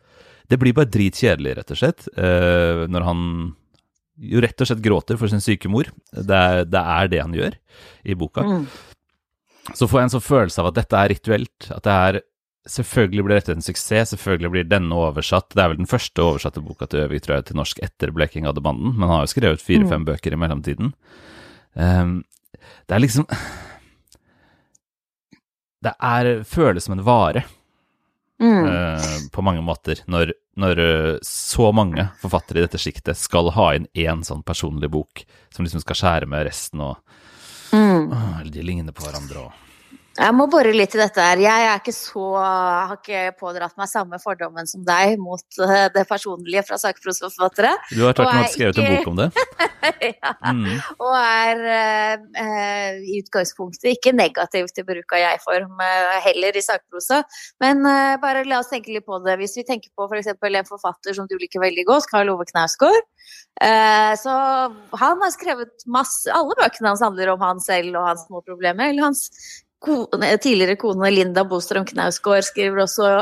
Det 0.51 0.61
blir 0.61 0.77
bare 0.77 0.93
dritkjedelig, 0.93 1.56
rett 1.58 1.73
og 1.75 1.81
slett, 1.81 2.08
uh, 2.19 2.84
når 2.91 3.06
han 3.08 3.23
jo 4.15 4.43
rett 4.44 4.61
og 4.63 4.69
slett 4.70 4.84
gråter 4.84 5.19
for 5.19 5.31
sin 5.31 5.43
syke 5.43 5.70
mor. 5.73 5.89
Det 6.15 6.37
er, 6.37 6.67
det 6.70 6.82
er 6.82 7.11
det 7.11 7.23
han 7.23 7.34
gjør 7.34 7.56
i 8.06 8.17
boka. 8.19 8.44
Mm. 8.46 8.69
Så 9.75 9.89
får 9.89 10.01
jeg 10.01 10.08
en 10.08 10.15
sånn 10.15 10.29
følelse 10.29 10.63
av 10.63 10.70
at 10.70 10.79
dette 10.79 11.01
er 11.01 11.13
rituelt, 11.15 11.69
at 11.73 11.84
det 11.87 11.99
er 12.06 12.23
Selvfølgelig 12.65 13.25
blir 13.27 13.37
dette 13.37 13.53
en 13.53 13.61
suksess, 13.61 14.15
selvfølgelig 14.15 14.51
blir 14.55 14.65
denne 14.65 14.96
oversatt. 14.96 15.51
Det 15.53 15.61
er 15.61 15.69
vel 15.69 15.82
den 15.82 15.89
første 15.91 16.23
oversatte 16.25 16.63
boka 16.65 16.87
til 16.89 17.03
Øvik, 17.03 17.27
tror 17.27 17.34
jeg, 17.34 17.44
til 17.51 17.58
norsk 17.58 17.82
etter 17.84 18.08
Bleking 18.17 18.46
av 18.49 18.56
banden, 18.56 18.94
men 18.94 19.05
han 19.05 19.19
har 19.19 19.27
jo 19.27 19.32
skrevet 19.34 19.61
fire-fem 19.61 20.01
mm. 20.01 20.06
bøker 20.08 20.32
i 20.32 20.39
mellomtiden. 20.41 20.94
Um, 21.77 22.15
det 22.89 22.96
er 22.96 23.05
liksom 23.05 23.29
det 25.84 25.94
er, 25.98 26.31
føles 26.48 26.86
som 26.86 26.96
en 26.96 27.05
vare 27.05 27.44
mm. 28.41 28.64
uh, 28.64 29.10
på 29.32 29.44
mange 29.44 29.62
måter, 29.64 30.00
når, 30.10 30.32
når 30.60 30.81
uh, 30.81 31.19
så 31.26 31.70
mange 31.76 32.08
forfattere 32.22 32.62
i 32.62 32.67
dette 32.67 32.81
sjiktet 32.81 33.20
skal 33.20 33.53
ha 33.56 33.70
inn 33.76 33.88
én 33.93 34.24
sånn 34.26 34.44
personlig 34.46 34.91
bok 34.94 35.26
som 35.55 35.67
liksom 35.67 35.84
skal 35.84 36.00
skjære 36.00 36.31
med 36.31 36.48
resten, 36.48 36.82
og 36.84 36.96
mm. 37.74 38.08
uh, 38.12 38.41
de 38.48 38.64
ligner 38.64 38.96
på 38.96 39.06
hverandre 39.06 39.46
og 39.46 39.64
jeg 40.15 40.35
må 40.37 40.47
bore 40.51 40.71
litt 40.75 40.94
i 40.94 41.01
dette 41.01 41.23
her. 41.23 41.41
Jeg 41.43 41.67
er 41.67 41.81
ikke 41.81 41.94
så, 41.94 42.25
har 42.39 42.94
ikke 43.01 43.23
pådratt 43.41 43.75
meg 43.81 43.91
samme 43.91 44.21
fordommen 44.23 44.69
som 44.71 44.85
deg 44.87 45.17
mot 45.19 45.59
eh, 45.65 45.89
det 45.94 46.05
personlige 46.06 46.63
fra 46.69 46.79
sakprosforfattere. 46.79 47.73
Du 47.91 48.05
har 48.05 48.15
tvert 48.15 48.31
imot 48.37 48.55
skrevet 48.55 48.79
en 48.79 48.93
bok 48.93 49.11
om 49.11 49.19
det. 49.19 49.29
ja, 50.15 50.35
mm. 50.55 50.69
og 51.03 51.17
er 51.19 51.65
eh, 51.75 53.01
i 53.03 53.19
utgangspunktet 53.25 53.91
ikke 53.97 54.15
negativ 54.15 54.71
til 54.77 54.87
bruk 54.87 55.17
av 55.17 55.25
jeg-form 55.25 55.83
eh, 55.83 56.15
heller 56.29 56.61
i 56.61 56.65
sakprosa. 56.65 57.25
Men 57.65 57.83
eh, 57.91 58.15
bare 58.23 58.47
la 58.47 58.63
oss 58.63 58.71
tenke 58.71 58.94
litt 58.94 59.06
på 59.09 59.19
det. 59.27 59.35
Hvis 59.43 59.59
vi 59.59 59.67
tenker 59.67 59.91
på 59.99 60.06
f.eks. 60.06 60.31
For 60.39 60.61
en 60.61 60.71
forfatter 60.71 61.19
som 61.19 61.27
du 61.31 61.35
liker 61.41 61.63
veldig 61.63 61.89
godt, 61.91 62.06
Karl 62.13 62.31
Ove 62.31 62.47
Knausgård. 62.53 63.03
Eh, 63.61 64.15
så 64.21 64.33
han 65.01 65.23
har 65.23 65.31
skrevet 65.33 65.85
masse 65.89 66.29
Alle 66.35 66.56
bøkene 66.59 66.91
hans 66.91 67.05
handler 67.05 67.31
om 67.33 67.44
han 67.44 67.61
selv 67.63 67.94
og 67.97 68.09
hans 68.11 68.27
små 68.29 68.43
problemer. 68.47 68.93
Eller 68.93 69.09
hans 69.09 69.29
kone, 69.84 70.32
tidligere 70.43 70.79
kone 70.81 71.12
Linda 71.12 71.44
Bostrøm 71.48 71.86
Knausgård 71.88 72.46
skriver 72.46 72.84
også 72.84 73.14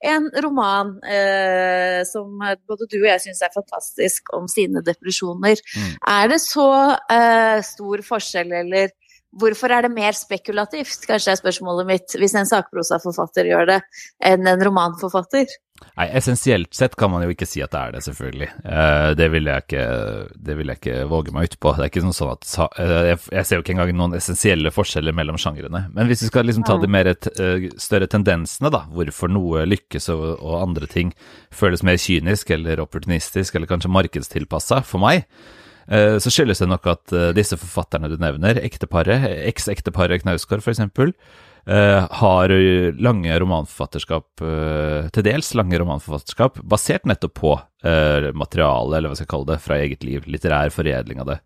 en 0.00 0.30
roman 0.44 0.94
eh, 1.04 2.00
som 2.08 2.40
både 2.40 2.88
du 2.88 2.96
og 3.02 3.08
jeg 3.10 3.22
syns 3.26 3.42
er 3.44 3.52
fantastisk, 3.52 4.32
om 4.36 4.46
sine 4.48 4.80
depresjoner. 4.84 5.60
Mm. 5.76 5.90
Er 6.14 6.30
det 6.32 6.40
så 6.40 6.70
eh, 7.12 7.58
stor 7.66 8.04
forskjell 8.06 8.54
eller 8.62 8.94
Hvorfor 9.38 9.70
er 9.70 9.86
det 9.86 9.92
mer 9.94 10.16
spekulativt, 10.18 11.04
kanskje 11.06 11.36
er 11.36 11.38
spørsmålet 11.38 11.86
mitt, 11.86 12.14
hvis 12.18 12.32
en 12.34 12.48
sakprosaforfatter 12.50 13.46
gjør 13.46 13.68
det, 13.68 13.76
enn 14.26 14.48
en 14.50 14.64
romanforfatter? 14.66 15.52
Nei, 15.96 16.08
essensielt 16.18 16.74
sett 16.76 16.96
kan 16.98 17.12
man 17.12 17.22
jo 17.24 17.30
ikke 17.32 17.46
si 17.48 17.62
at 17.64 17.70
det 17.72 17.78
er 17.80 17.94
det, 17.94 18.00
selvfølgelig. 18.04 18.48
Eh, 18.64 19.10
det, 19.16 19.28
vil 19.32 19.46
jeg 19.48 19.64
ikke, 19.64 19.84
det 20.48 20.56
vil 20.58 20.72
jeg 20.72 20.80
ikke 20.80 20.96
våge 21.12 21.34
meg 21.36 21.46
ut 21.46 21.56
på. 21.62 21.72
Det 21.76 21.86
er 21.86 21.92
ikke 21.92 22.02
sånn 22.04 22.32
at 22.34 22.48
eh, 22.82 23.12
Jeg 23.14 23.46
ser 23.46 23.54
jo 23.54 23.64
ikke 23.64 23.76
engang 23.76 23.94
noen 24.00 24.18
essensielle 24.18 24.74
forskjeller 24.74 25.16
mellom 25.16 25.38
sjangrene. 25.40 25.86
Men 25.94 26.10
hvis 26.10 26.26
vi 26.26 26.32
skal 26.32 26.50
liksom 26.50 26.66
ta 26.66 26.76
de 26.82 26.90
mer 26.90 27.12
et, 27.14 27.30
større 27.80 28.10
tendensene, 28.10 28.74
da, 28.74 28.82
hvorfor 28.90 29.30
noe 29.32 29.62
lykkes 29.70 30.10
og, 30.12 30.26
og 30.42 30.58
andre 30.58 30.90
ting 30.90 31.14
føles 31.54 31.86
mer 31.86 32.02
kynisk 32.02 32.50
eller 32.58 32.82
opportunistisk 32.82 33.54
eller 33.54 33.70
kanskje 33.70 33.94
markedstilpassa 33.94 34.82
for 34.90 35.06
meg, 35.06 35.24
Eh, 35.24 35.68
så 36.22 36.30
skyldes 36.30 36.62
det 36.62 36.70
nok 36.70 36.86
at 36.92 37.14
eh, 37.16 37.30
disse 37.34 37.58
forfatterne 37.58 38.10
du 38.12 38.16
nevner, 38.22 38.60
ekteparet, 38.62 39.26
eks-ekteparet 39.50 40.24
Knausgård 40.24 40.64
f.eks., 40.64 41.16
Uh, 41.68 42.06
har 42.16 42.50
lange 43.04 43.34
romanforfatterskap, 43.42 44.40
til 45.12 45.24
dels 45.26 45.50
lange 45.54 45.76
romanforfatterskap, 45.78 46.56
basert 46.64 47.04
nettopp 47.06 47.34
på 47.36 47.50
materiale, 48.32 48.96
eller 48.96 49.12
hva 49.12 49.18
skal 49.18 49.26
jeg 49.26 49.30
kalle 49.34 49.48
det, 49.50 49.58
fra 49.66 49.76
eget 49.76 50.06
liv. 50.08 50.24
Litterær 50.24 50.72
foredling 50.72 51.20
av 51.20 51.28
det. 51.28 51.36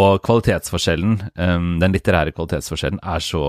og 0.00 0.24
kvalitetsforskjellen, 0.24 1.20
den 1.84 1.94
litterære 1.94 2.32
kvalitetsforskjellen, 2.32 3.02
er 3.04 3.22
så 3.22 3.44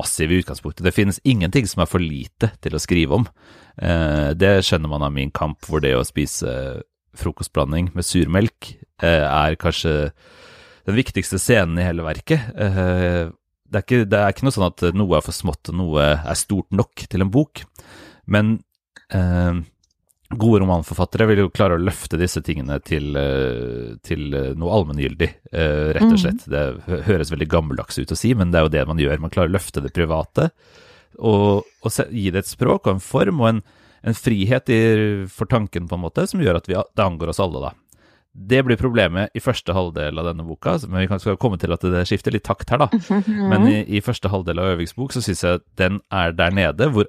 massiv 0.00 0.32
i 0.32 0.40
utgangspunktet. 0.40 0.82
Det 0.88 0.96
finnes 0.96 1.20
ingenting 1.28 1.68
som 1.70 1.84
er 1.84 1.92
for 1.92 2.02
lite 2.02 2.54
til 2.64 2.74
å 2.74 2.82
skrive 2.82 3.20
om. 3.20 3.28
det 3.76 4.54
skjønner 4.64 4.90
man 4.96 5.04
av 5.04 5.12
min 5.12 5.30
kamp, 5.30 5.60
hvor 5.68 5.84
det 5.84 5.92
å 5.94 6.08
spise 6.08 6.56
frokostblanding 7.18 7.90
med 7.94 8.06
surmelk 8.06 8.74
eh, 9.02 9.24
er 9.24 9.58
kanskje 9.60 10.12
den 10.84 10.98
viktigste 10.98 11.40
scenen 11.40 11.80
i 11.80 11.86
hele 11.86 12.04
verket. 12.06 12.50
Eh, 12.54 13.30
det, 13.30 13.78
er 13.78 13.84
ikke, 13.84 14.02
det 14.08 14.20
er 14.20 14.34
ikke 14.34 14.48
noe 14.48 14.56
sånn 14.56 14.68
at 14.68 14.86
noe 14.96 15.18
er 15.18 15.24
for 15.24 15.36
smått 15.36 15.72
og 15.72 15.78
noe 15.80 16.08
er 16.16 16.38
stort 16.38 16.70
nok 16.74 17.06
til 17.10 17.24
en 17.24 17.32
bok, 17.34 17.64
men 18.30 18.58
eh, 19.14 19.62
gode 20.34 20.62
romanforfattere 20.64 21.28
vil 21.30 21.44
jo 21.44 21.52
klare 21.54 21.76
å 21.78 21.82
løfte 21.82 22.18
disse 22.18 22.42
tingene 22.42 22.80
til, 22.82 23.14
til 24.02 24.22
noe 24.58 24.72
allmenngyldig, 24.74 25.28
rett 25.94 26.08
og 26.08 26.16
slett. 26.18 26.46
Mm. 26.48 26.48
Det 26.50 27.02
høres 27.06 27.30
veldig 27.30 27.46
gammeldags 27.52 28.00
ut 28.00 28.10
å 28.10 28.18
si, 28.18 28.32
men 28.34 28.50
det 28.50 28.58
er 28.58 28.66
jo 28.66 28.72
det 28.74 28.82
man 28.88 29.02
gjør. 29.04 29.22
Man 29.22 29.30
klarer 29.30 29.52
å 29.52 29.54
løfte 29.54 29.84
det 29.84 29.92
private 29.94 30.48
og, 31.18 31.68
og 31.84 31.98
gi 32.10 32.30
det 32.34 32.42
et 32.42 32.50
språk 32.50 32.88
og 32.88 32.96
en 32.96 33.04
form 33.04 33.42
og 33.44 33.50
en, 33.52 33.60
en 34.04 34.16
frihet 34.16 34.68
i, 34.72 34.82
for 35.32 35.48
tanken, 35.50 35.88
på 35.88 35.96
en 35.96 36.04
måte, 36.04 36.26
som 36.28 36.42
gjør 36.42 36.60
at 36.60 36.68
vi, 36.68 36.76
det 36.76 37.04
angår 37.04 37.32
oss 37.32 37.40
alle, 37.42 37.62
da. 37.64 37.72
Det 38.34 38.64
blir 38.66 38.78
problemet 38.80 39.30
i 39.38 39.40
første 39.42 39.74
halvdel 39.76 40.18
av 40.18 40.26
denne 40.26 40.44
boka, 40.46 40.74
men 40.90 41.04
vi 41.04 41.18
skal 41.22 41.38
komme 41.40 41.58
til 41.62 41.72
at 41.72 41.84
det 41.86 42.02
skifter 42.10 42.34
litt 42.34 42.44
takt 42.46 42.72
her, 42.74 42.82
da. 42.82 43.20
Men 43.28 43.68
i, 43.70 43.76
i 43.96 44.02
første 44.04 44.30
halvdel 44.32 44.58
av 44.58 44.72
øvingsbok 44.74 45.06
bok 45.06 45.14
så 45.14 45.22
syns 45.22 45.44
jeg 45.46 45.62
den 45.78 46.00
er 46.10 46.34
der 46.34 46.54
nede, 46.54 46.90
hvor, 46.90 47.06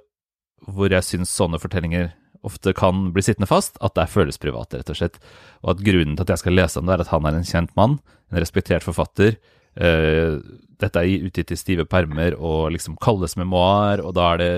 hvor 0.69 0.93
jeg 0.93 1.07
syns 1.07 1.33
sånne 1.33 1.59
fortellinger 1.61 2.13
ofte 2.45 2.75
kan 2.77 3.09
bli 3.13 3.23
sittende 3.25 3.49
fast, 3.49 3.79
at 3.81 3.95
det 3.97 4.05
føles 4.13 4.37
privat, 4.41 4.75
rett 4.77 4.91
og 4.93 4.99
slett. 4.99 5.17
Og 5.65 5.73
at 5.73 5.83
grunnen 5.85 6.13
til 6.13 6.27
at 6.27 6.35
jeg 6.35 6.43
skal 6.43 6.57
lese 6.59 6.81
om 6.81 6.85
det, 6.85 6.95
er 6.95 7.05
at 7.05 7.13
han 7.13 7.25
er 7.25 7.39
en 7.39 7.47
kjent 7.47 7.73
mann, 7.79 7.97
en 8.29 8.41
respektert 8.41 8.85
forfatter. 8.85 9.39
Uh, 9.75 10.37
dette 10.79 11.01
er 11.01 11.25
utgitt 11.25 11.51
i 11.51 11.59
stive 11.59 11.87
permer 11.89 12.37
og 12.37 12.69
liksom 12.75 12.99
kalles 13.01 13.33
memoar, 13.39 14.03
og 14.03 14.13
da 14.17 14.29
er 14.33 14.43
det 14.43 14.51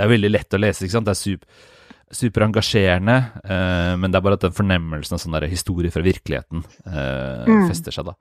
det 0.00 0.06
er 0.06 0.14
veldig 0.14 0.32
lett 0.32 0.56
å 0.56 0.60
lese, 0.60 0.86
ikke 0.86 0.96
sant. 0.96 1.08
Det 1.10 1.12
er 1.12 1.20
super, 1.20 1.66
superengasjerende, 2.10 3.16
eh, 3.44 3.90
men 4.00 4.08
det 4.08 4.16
er 4.16 4.24
bare 4.24 4.38
at 4.38 4.46
den 4.46 4.56
fornemmelsen 4.56 5.14
av 5.14 5.20
sånn 5.20 5.36
der 5.36 5.50
historie 5.52 5.92
fra 5.92 6.02
virkeligheten 6.02 6.64
eh, 6.88 7.50
mm. 7.50 7.66
fester 7.68 7.94
seg, 7.94 8.08
da. 8.08 8.16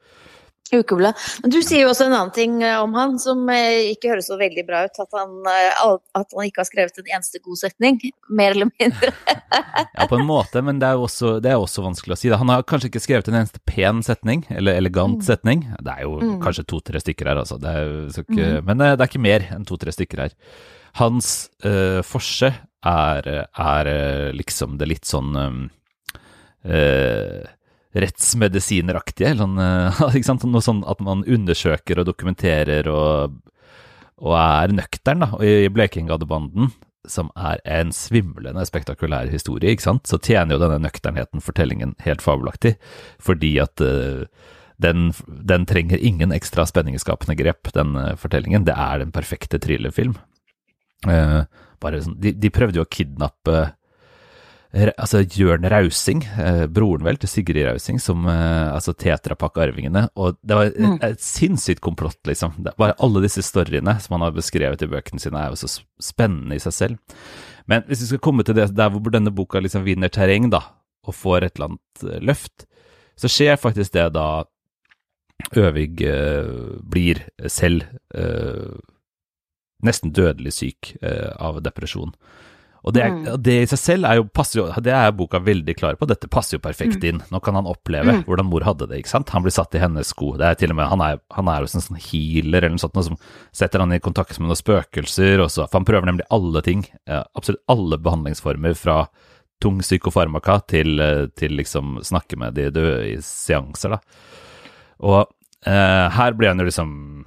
Ukeblad. 0.74 1.18
Men 1.44 1.54
du 1.54 1.60
sier 1.64 1.84
jo 1.84 1.92
også 1.92 2.08
en 2.08 2.16
annen 2.16 2.34
ting 2.36 2.60
eh, 2.64 2.78
om 2.82 2.94
han 2.98 3.18
som 3.22 3.42
ikke 3.50 4.12
høres 4.14 4.30
så 4.30 4.38
veldig 4.40 4.66
bra 4.68 4.84
ut. 4.86 5.02
At 5.02 5.18
han, 5.18 5.36
at 5.50 6.36
han 6.36 6.48
ikke 6.50 6.64
har 6.64 6.70
skrevet 6.70 7.02
en 7.02 7.12
eneste 7.18 7.42
god 7.46 7.62
setning, 7.62 8.00
mer 8.42 8.56
eller 8.56 8.72
mindre. 8.72 9.14
ja, 9.98 10.08
på 10.10 10.20
en 10.20 10.28
måte, 10.30 10.64
men 10.66 10.82
det 10.82 10.90
er 10.90 11.00
jo 11.00 11.06
også, 11.10 11.36
er 11.42 11.58
også 11.58 11.86
vanskelig 11.86 12.18
å 12.18 12.20
si. 12.22 12.34
Han 12.44 12.54
har 12.54 12.66
kanskje 12.70 12.92
ikke 12.92 13.04
skrevet 13.04 13.32
en 13.32 13.40
eneste 13.42 13.64
pen 13.70 14.04
setning, 14.06 14.46
eller 14.54 14.78
elegant 14.80 15.22
mm. 15.22 15.28
setning. 15.28 15.66
Det 15.80 15.96
er 15.96 16.08
jo 16.08 16.18
mm. 16.20 16.36
kanskje 16.44 16.68
to-tre 16.70 17.02
stykker 17.04 17.32
her, 17.32 17.42
altså. 17.44 17.60
Det 17.62 17.76
er, 17.76 17.96
ikke, 18.24 18.42
mm. 18.42 18.68
Men 18.70 18.84
det 18.84 18.94
er 18.98 19.08
ikke 19.10 19.26
mer 19.26 19.50
enn 19.56 19.68
to-tre 19.68 19.96
stykker 19.96 20.28
her. 20.28 20.38
Hans 21.00 21.50
uh, 21.66 22.02
forse 22.06 22.50
er, 22.80 23.30
er, 23.44 23.90
eh, 23.92 24.30
liksom 24.34 24.78
det 24.80 24.88
litt 24.88 25.08
sånn 25.08 25.36
um, 25.36 25.64
uh, 26.64 27.44
rettsmedisineraktige. 27.98 29.34
Sånn, 29.40 29.58
uh, 29.62 30.44
Noe 30.50 30.66
sånn 30.66 30.84
at 30.90 31.02
man 31.06 31.26
undersøker 31.28 32.02
og 32.02 32.10
dokumenterer 32.12 32.90
og, 32.92 33.40
og 34.22 34.38
er 34.42 34.76
nøktern. 34.76 35.26
Da. 35.26 35.32
I 35.46 35.72
Blekingadebanden, 35.74 36.72
som 37.10 37.32
er 37.40 37.64
en 37.66 37.94
svimlende 37.96 38.66
spektakulær 38.68 39.32
historie, 39.34 39.74
ikke 39.74 39.88
sant? 39.88 40.10
så 40.10 40.20
tjener 40.22 40.56
jo 40.56 40.64
denne 40.66 40.82
nøkternheten 40.84 41.44
fortellingen 41.44 41.96
helt 42.06 42.24
fabelaktig, 42.26 42.76
fordi 43.24 43.56
at 43.64 43.82
uh, 43.82 44.26
den, 44.80 45.10
den, 45.28 45.66
trenger 45.68 46.00
ingen 46.00 46.32
ekstra 46.32 46.64
spenningsskapende 46.70 47.36
grep, 47.36 47.68
den 47.76 47.98
fortellingen. 48.20 48.64
Det 48.68 48.78
er 48.80 49.02
den 49.02 49.12
perfekte 49.12 49.60
thrillerfilm. 49.60 50.14
Uh, 51.08 51.44
bare 51.80 52.02
sånn, 52.04 52.18
de, 52.20 52.34
de, 52.36 52.52
prøvde 52.52 52.80
jo 52.80 52.86
å 52.86 52.92
kidnappe 52.92 53.70
altså 54.72 55.24
Jørn 55.26 55.66
Rausing, 55.66 56.24
eh, 56.38 56.66
broren 56.70 57.06
vel 57.06 57.18
til 57.18 57.32
Sigrid 57.32 57.66
Rausing, 57.66 58.00
som 58.00 58.28
eh, 58.30 58.70
altså 58.74 58.94
Tetrapakk-arvingene. 58.94 60.08
Og 60.16 60.38
det 60.46 60.58
var 60.58 60.70
et, 60.70 60.78
mm. 60.78 60.98
et 61.08 61.24
sinnssykt 61.24 61.82
komplott, 61.82 62.20
liksom. 62.30 62.54
Bare 62.78 62.98
alle 63.00 63.24
disse 63.26 63.42
storyene 63.46 63.98
som 64.04 64.18
han 64.18 64.28
har 64.28 64.36
beskrevet 64.36 64.86
i 64.86 64.92
bøkene 64.92 65.22
sine, 65.22 65.42
er 65.42 65.54
jo 65.54 65.62
så 65.64 65.82
spennende 66.02 66.60
i 66.60 66.64
seg 66.64 66.76
selv. 66.76 67.18
Men 67.70 67.86
hvis 67.88 68.06
vi 68.06 68.12
skal 68.14 68.24
komme 68.26 68.46
til 68.46 68.58
det 68.58 68.70
der 68.78 68.94
hvor 68.94 69.14
denne 69.14 69.34
boka 69.34 69.62
liksom 69.62 69.86
vinner 69.88 70.12
terreng, 70.14 70.52
da, 70.54 70.62
og 71.06 71.18
får 71.18 71.46
et 71.48 71.58
eller 71.58 71.72
annet 71.74 72.24
løft, 72.26 72.66
så 73.20 73.30
skjer 73.30 73.60
faktisk 73.62 73.98
det 73.98 74.12
da 74.16 74.30
Øvig 75.56 75.96
blir 76.92 77.22
selv 77.48 77.86
nesten 79.86 80.14
dødelig 80.16 80.54
syk 80.58 80.94
eh, 81.02 81.32
av 81.40 81.62
depresjon. 81.64 82.14
Og 82.88 82.94
det, 82.96 83.04
mm. 83.04 83.24
det, 83.44 83.56
i 83.64 83.70
seg 83.70 83.82
selv 83.82 84.08
er 84.08 84.20
jo, 84.20 84.26
passer 84.32 84.62
jo, 84.62 84.68
det 84.84 84.94
er 84.96 85.16
boka 85.16 85.42
veldig 85.44 85.76
klar 85.76 85.98
på. 86.00 86.08
Dette 86.10 86.30
passer 86.32 86.58
jo 86.58 86.64
perfekt 86.64 87.02
mm. 87.02 87.08
inn. 87.10 87.24
Nå 87.34 87.42
kan 87.44 87.58
han 87.60 87.68
oppleve 87.70 88.20
mm. 88.20 88.22
hvordan 88.28 88.48
mor 88.48 88.64
hadde 88.68 88.88
det. 88.90 89.02
ikke 89.02 89.12
sant? 89.12 89.34
Han 89.36 89.44
blir 89.46 89.56
satt 89.56 89.76
i 89.76 89.82
hennes 89.84 90.14
sko. 90.14 90.32
Det 90.40 90.48
er 90.48 90.60
til 90.60 90.74
og 90.74 90.80
med, 90.80 90.88
Han 90.92 91.04
er, 91.04 91.20
han 91.36 91.52
er 91.52 91.66
jo 91.66 91.72
en 91.72 91.88
sånn 91.88 92.00
healer 92.00 92.64
eller 92.64 92.78
noe 92.78 92.84
sånt, 92.86 93.02
som 93.10 93.20
setter 93.56 93.84
han 93.84 93.96
i 93.96 94.02
kontakt 94.04 94.40
med 94.40 94.52
noen 94.52 94.62
spøkelser. 94.62 95.44
Også, 95.44 95.66
for 95.66 95.82
han 95.82 95.90
prøver 95.90 96.12
nemlig 96.12 96.30
alle 96.34 96.64
ting. 96.66 96.86
Absolutt 97.10 97.66
alle 97.72 98.00
behandlingsformer 98.00 98.78
fra 98.80 99.04
tung 99.60 99.82
psykofarmaka 99.84 100.60
til, 100.72 101.00
eh, 101.04 101.26
til 101.36 101.58
liksom 101.60 102.00
snakke 102.04 102.38
med 102.40 102.56
de 102.56 102.70
døde 102.72 103.10
i 103.12 103.18
seanser. 103.20 103.90
da. 103.90 104.00
Og 105.04 105.28
eh, 105.66 106.08
her 106.16 106.34
blir 106.34 106.54
han 106.54 106.60
jo 106.60 106.70
liksom 106.70 107.26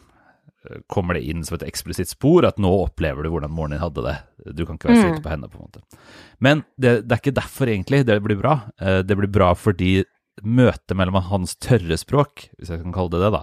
kommer 0.86 1.18
det 1.18 1.24
inn 1.26 1.42
som 1.44 1.56
et 1.56 1.64
eksplisitt 1.66 2.12
spor 2.12 2.46
at 2.46 2.60
nå 2.62 2.70
opplever 2.84 3.24
du 3.24 3.32
hvordan 3.32 3.52
moren 3.54 3.74
din 3.74 3.82
hadde 3.82 4.04
det. 4.06 4.16
Du 4.54 4.64
kan 4.66 4.78
ikke 4.78 4.92
være 4.92 5.16
mm. 5.16 5.22
på 5.24 5.32
henne, 5.32 5.50
på 5.50 5.58
en 5.58 5.66
måte. 5.66 6.02
Men 6.42 6.62
det, 6.76 7.02
det, 7.06 7.16
er 7.16 7.22
ikke 7.22 7.38
derfor 7.40 7.70
egentlig 7.72 8.04
det 8.06 8.18
blir 8.22 8.38
bra. 8.38 8.58
Eh, 8.78 9.00
det 9.06 9.18
blir 9.18 9.30
bra 9.32 9.52
fordi 9.58 10.04
møtet 10.42 10.94
mellom 10.96 11.18
hans 11.28 11.56
tørre 11.60 11.98
språk, 12.00 12.46
hvis 12.58 12.70
jeg 12.72 12.82
kan 12.84 12.94
kalle 12.94 13.12
det 13.12 13.20
det, 13.20 13.32
da, 13.34 13.42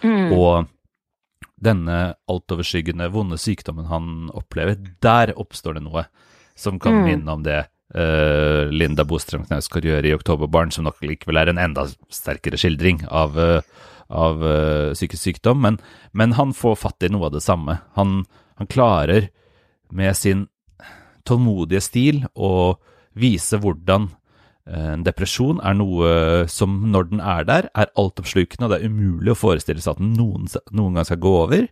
mm. 0.00 0.30
og 0.32 0.70
denne 1.62 1.98
altoverskyggende 2.30 3.10
vonde 3.12 3.36
sykdommen 3.38 3.86
han 3.90 4.30
opplever, 4.34 4.78
der 5.04 5.34
oppstår 5.38 5.76
det 5.78 5.84
noe 5.84 6.06
som 6.58 6.80
kan 6.82 6.96
mm. 6.98 7.04
minne 7.06 7.36
om 7.36 7.44
det 7.46 7.60
uh, 7.94 8.70
Linda 8.72 9.04
Bostrøm 9.08 9.44
Knausgård 9.46 9.86
gjør 9.86 10.08
i 10.08 10.14
'Oktoberbarn', 10.16 10.72
som 10.74 10.88
nok 10.88 11.04
likevel 11.04 11.38
er 11.38 11.52
en 11.52 11.60
enda 11.62 11.86
sterkere 12.12 12.58
skildring 12.58 13.04
av 13.08 13.38
uh, 13.38 13.60
av 14.12 14.42
uh, 14.44 14.92
psykisk 14.92 15.22
sykdom, 15.22 15.62
men, 15.64 15.78
men, 16.12 16.36
han 16.38 16.54
får 16.56 16.78
fatt 16.84 17.06
i 17.06 17.10
noe 17.12 17.28
av 17.28 17.36
det 17.36 17.44
samme. 17.44 17.78
Han, 17.98 18.22
han 18.60 18.70
klarer 18.70 19.30
med 19.92 20.16
sin 20.16 20.46
tålmodige 21.28 21.82
stil 21.84 22.24
å 22.34 22.76
vise 23.18 23.60
hvordan 23.60 24.08
uh, 24.10 24.90
en 24.94 25.06
depresjon 25.06 25.62
er 25.64 25.78
noe 25.78 26.10
som, 26.52 26.80
når 26.92 27.12
den 27.12 27.22
er 27.24 27.48
der, 27.48 27.70
er 27.74 27.92
altoppslukende, 27.98 28.68
og 28.68 28.74
det 28.74 28.80
er 28.80 28.92
umulig 28.92 29.34
å 29.34 29.38
forestille 29.38 29.84
seg 29.84 29.96
at 29.96 30.02
den 30.02 30.14
noen, 30.18 30.50
noen 30.74 30.98
gang 30.98 31.08
skal 31.08 31.22
gå 31.22 31.36
over. 31.44 31.70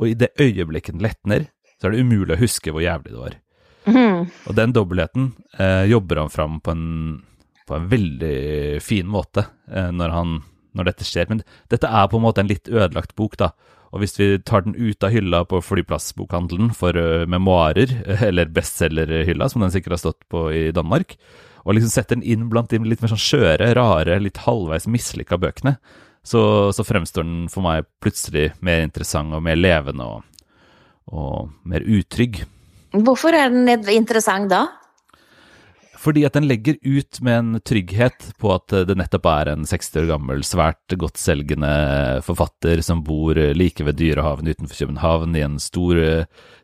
Og 0.00 0.10
i 0.10 0.18
det 0.18 0.32
øyeblikket 0.40 0.96
den 0.96 1.04
letner, 1.04 1.50
så 1.78 1.88
er 1.88 1.94
det 1.94 2.06
umulig 2.06 2.36
å 2.36 2.42
huske 2.42 2.72
hvor 2.72 2.84
jævlig 2.84 3.12
det 3.12 3.20
var. 3.20 3.36
Mm. 3.82 4.30
Og 4.46 4.54
den 4.54 4.72
dobbeltheten 4.74 5.32
eh, 5.58 5.84
jobber 5.90 6.20
han 6.22 6.30
fram 6.30 6.60
på 6.62 6.70
en, 6.70 6.84
på 7.66 7.74
en 7.74 7.88
veldig 7.90 8.78
fin 8.82 9.08
måte 9.10 9.42
når 9.66 10.12
han 10.14 10.36
når 10.76 10.90
dette 10.90 11.06
skjer. 11.08 11.28
Men 11.30 11.44
dette 11.72 11.88
er 11.88 12.10
på 12.10 12.18
en 12.18 12.26
måte 12.26 12.42
en 12.42 12.50
litt 12.50 12.70
ødelagt 12.70 13.14
bok, 13.18 13.38
da. 13.40 13.52
Og 13.92 14.00
hvis 14.00 14.16
vi 14.16 14.28
tar 14.40 14.64
den 14.64 14.76
ut 14.78 15.04
av 15.04 15.12
hylla 15.12 15.42
på 15.44 15.60
flyplassbokhandelen 15.60 16.72
for 16.76 16.96
uh, 16.96 17.24
memoarer, 17.28 17.92
eller 18.28 18.52
bestselgerhylla, 18.52 19.50
som 19.52 19.64
den 19.64 19.74
sikkert 19.74 19.98
har 19.98 20.04
stått 20.06 20.22
på 20.32 20.46
i 20.52 20.62
Danmark, 20.74 21.18
og 21.62 21.76
liksom 21.76 21.92
setter 21.92 22.18
den 22.18 22.26
inn 22.26 22.48
blant 22.50 22.72
de 22.72 22.80
litt 22.82 23.02
mer 23.04 23.12
sånn 23.12 23.22
skjøre, 23.22 23.68
rare, 23.78 24.18
litt 24.18 24.40
halvveis 24.46 24.88
mislykka 24.90 25.38
bøkene, 25.38 25.76
så, 26.26 26.42
så 26.74 26.86
fremstår 26.86 27.26
den 27.26 27.46
for 27.50 27.66
meg 27.66 27.86
plutselig 28.02 28.52
mer 28.62 28.82
interessant 28.86 29.34
og 29.34 29.42
mer 29.44 29.58
levende 29.58 30.06
og, 30.06 30.46
og 31.10 31.52
mer 31.68 31.84
utrygg. 31.86 32.42
Hvorfor 32.92 33.34
er 33.34 33.52
den 33.52 33.68
interessant 33.94 34.50
da? 34.52 34.66
Fordi 36.02 36.24
at 36.26 36.34
den 36.34 36.48
legger 36.50 36.80
ut 36.82 37.20
med 37.22 37.36
en 37.36 37.60
trygghet 37.62 38.32
på 38.42 38.50
at 38.50 38.74
det 38.88 38.96
nettopp 38.98 39.28
er 39.30 39.52
en 39.52 39.66
60 39.68 40.00
år 40.00 40.08
gammel, 40.10 40.42
svært 40.46 40.96
godtselgende 40.98 41.70
forfatter 42.26 42.82
som 42.82 43.04
bor 43.06 43.38
like 43.54 43.86
ved 43.86 44.00
Dyrehaven 44.00 44.50
utenfor 44.50 44.80
København, 44.80 45.36
i 45.38 45.44
en 45.46 45.60
stor, 45.62 46.00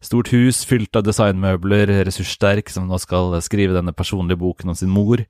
stort 0.02 0.33
hus 0.35 0.64
fylt 0.66 0.99
av 0.99 1.07
designmøbler, 1.07 1.92
ressurssterk, 2.09 2.73
som 2.75 2.90
nå 2.90 2.99
skal 2.99 3.38
skrive 3.47 3.78
denne 3.78 3.95
personlige 3.95 4.42
boken 4.42 4.75
om 4.75 4.78
sin 4.78 4.90
mor. 4.90 5.23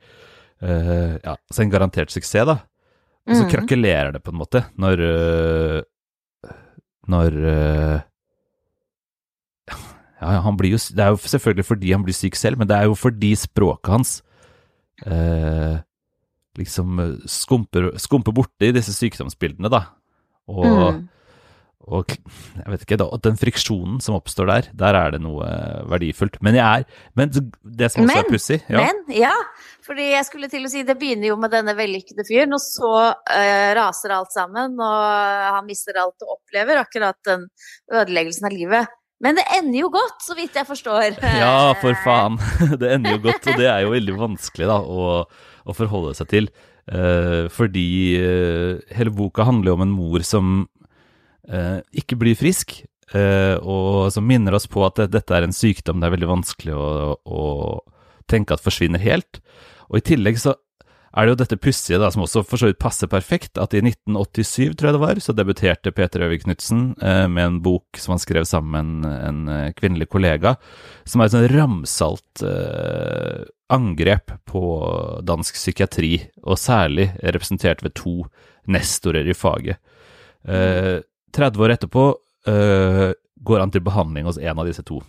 Uh, 0.64 1.20
ja, 1.22 1.36
så 1.52 1.62
en 1.62 1.70
garantert 1.70 2.10
suksess, 2.10 2.48
da. 2.48 2.58
Og 3.28 3.36
så 3.36 3.44
mm. 3.44 3.50
krakelerer 3.52 4.14
det 4.16 4.24
på 4.24 4.32
en 4.32 4.40
måte 4.40 4.64
når 4.80 5.02
uh, 5.04 5.80
Når 7.08 7.34
uh, 7.44 8.00
ja, 10.20 10.38
han 10.42 10.56
blir 10.58 10.74
jo, 10.74 10.80
Det 10.94 11.04
er 11.04 11.12
jo 11.14 11.20
selvfølgelig 11.22 11.66
fordi 11.66 11.92
han 11.94 12.06
blir 12.06 12.16
syk 12.16 12.38
selv, 12.38 12.58
men 12.58 12.68
det 12.70 12.78
er 12.78 12.88
jo 12.88 12.96
fordi 12.98 13.34
språket 13.38 13.92
hans 13.92 14.16
eh, 15.06 15.78
liksom 16.58 17.04
skumper, 17.30 17.92
skumper 18.02 18.34
borti 18.34 18.72
disse 18.74 18.94
sykdomsbildene, 18.96 19.70
da. 19.70 19.84
Og, 20.48 20.66
mm. 20.66 21.00
og, 21.92 22.14
jeg 22.56 22.72
vet 22.72 22.84
ikke, 22.84 22.98
den 23.22 23.38
friksjonen 23.38 23.98
som 24.02 24.16
oppstår 24.16 24.48
der, 24.50 24.70
der 24.80 24.98
er 24.98 25.14
det 25.14 25.22
noe 25.22 25.46
verdifullt. 25.92 26.40
Men 26.44 26.56
jeg 26.58 26.82
er 26.82 27.02
Men 27.14 27.30
det 27.30 27.92
som 27.92 28.02
også 28.02 28.14
men, 28.14 28.22
er 28.24 28.30
pussig 28.32 28.58
ja. 28.64 28.82
Men, 28.82 29.02
ja. 29.14 29.34
Fordi 29.86 30.10
jeg 30.10 30.26
skulle 30.26 30.50
til 30.52 30.66
å 30.66 30.72
si, 30.72 30.82
det 30.88 30.98
begynner 31.00 31.30
jo 31.30 31.38
med 31.40 31.52
denne 31.54 31.76
vellykkede 31.78 32.26
fyren, 32.28 32.56
og 32.56 32.60
så 32.64 32.94
uh, 33.14 33.68
raser 33.78 34.12
alt 34.16 34.34
sammen, 34.34 34.74
og 34.76 35.52
han 35.54 35.68
mister 35.68 35.96
alt 36.00 36.26
og 36.26 36.40
opplever 36.40 36.82
akkurat 36.82 37.16
den 37.28 37.46
ødeleggelsen 37.92 38.50
av 38.50 38.56
livet. 38.56 38.96
Men 39.24 39.38
det 39.38 39.44
ender 39.56 39.80
jo 39.80 39.90
godt, 39.90 40.20
så 40.22 40.36
vidt 40.38 40.54
jeg 40.54 40.68
forstår. 40.68 41.18
Ja, 41.42 41.72
for 41.80 41.96
faen. 42.04 42.38
Det 42.80 42.92
ender 42.94 43.16
jo 43.16 43.22
godt, 43.28 43.48
og 43.50 43.58
det 43.58 43.66
er 43.70 43.82
jo 43.84 43.94
veldig 43.94 44.14
vanskelig 44.18 44.68
da, 44.70 44.78
å, 44.78 45.22
å 45.68 45.76
forholde 45.76 46.14
seg 46.18 46.30
til. 46.30 46.50
Eh, 46.88 47.48
fordi 47.52 47.88
eh, 48.16 48.78
hele 48.96 49.12
boka 49.12 49.44
handler 49.48 49.72
jo 49.72 49.78
om 49.80 49.84
en 49.84 49.96
mor 49.96 50.22
som 50.26 50.52
eh, 51.50 51.80
ikke 52.00 52.16
blir 52.20 52.38
frisk, 52.38 52.78
eh, 53.12 53.56
og 53.58 54.08
som 54.14 54.26
minner 54.28 54.56
oss 54.56 54.68
på 54.70 54.86
at 54.86 55.02
det, 55.02 55.10
dette 55.18 55.34
er 55.36 55.48
en 55.48 55.56
sykdom 55.56 55.98
det 56.00 56.08
er 56.08 56.14
veldig 56.14 56.30
vanskelig 56.30 56.78
å, 56.78 57.18
å 57.18 57.42
tenke 58.30 58.54
at 58.54 58.64
forsvinner 58.64 59.02
helt. 59.02 59.42
Og 59.90 60.00
i 60.00 60.06
tillegg 60.14 60.38
så 60.40 60.54
er 61.08 61.24
det 61.24 61.32
jo 61.32 61.38
dette 61.40 61.58
pussige, 61.60 62.10
som 62.12 62.24
også 62.24 62.42
for 62.46 62.60
så 62.60 62.68
vidt 62.68 62.80
passer 62.82 63.10
perfekt, 63.10 63.58
at 63.60 63.74
i 63.74 63.80
1987, 63.80 64.76
tror 64.76 64.90
jeg 64.90 64.96
det 64.96 65.02
var, 65.02 65.20
så 65.24 65.34
debuterte 65.36 65.92
Peter 65.96 66.24
Øvig 66.26 66.42
Knutsen 66.44 66.90
eh, 67.00 67.24
med 67.30 67.44
en 67.44 67.60
bok 67.64 68.00
som 68.00 68.14
han 68.14 68.22
skrev 68.22 68.46
sammen 68.48 68.72
med 68.72 69.14
en, 69.14 69.20
en 69.30 69.54
eh, 69.54 69.74
kvinnelig 69.78 70.10
kollega, 70.12 70.56
som 71.08 71.22
er 71.22 71.30
et 71.30 71.36
sånn 71.36 71.48
ramsalt 71.54 72.44
eh, 72.44 73.46
angrep 73.72 74.36
på 74.48 74.62
dansk 75.28 75.56
psykiatri, 75.56 76.14
og 76.44 76.60
særlig 76.60 77.10
representert 77.22 77.84
ved 77.84 77.96
to 77.98 78.16
nestorer 78.68 79.28
i 79.28 79.36
faget. 79.36 79.80
Eh, 80.44 80.98
30 81.36 81.64
år 81.64 81.76
etterpå 81.76 82.08
eh, 82.48 83.08
går 83.48 83.62
han 83.64 83.72
til 83.72 83.84
behandling 83.84 84.28
hos 84.28 84.40
en 84.40 84.60
av 84.60 84.68
disse 84.68 84.84
to. 84.86 85.00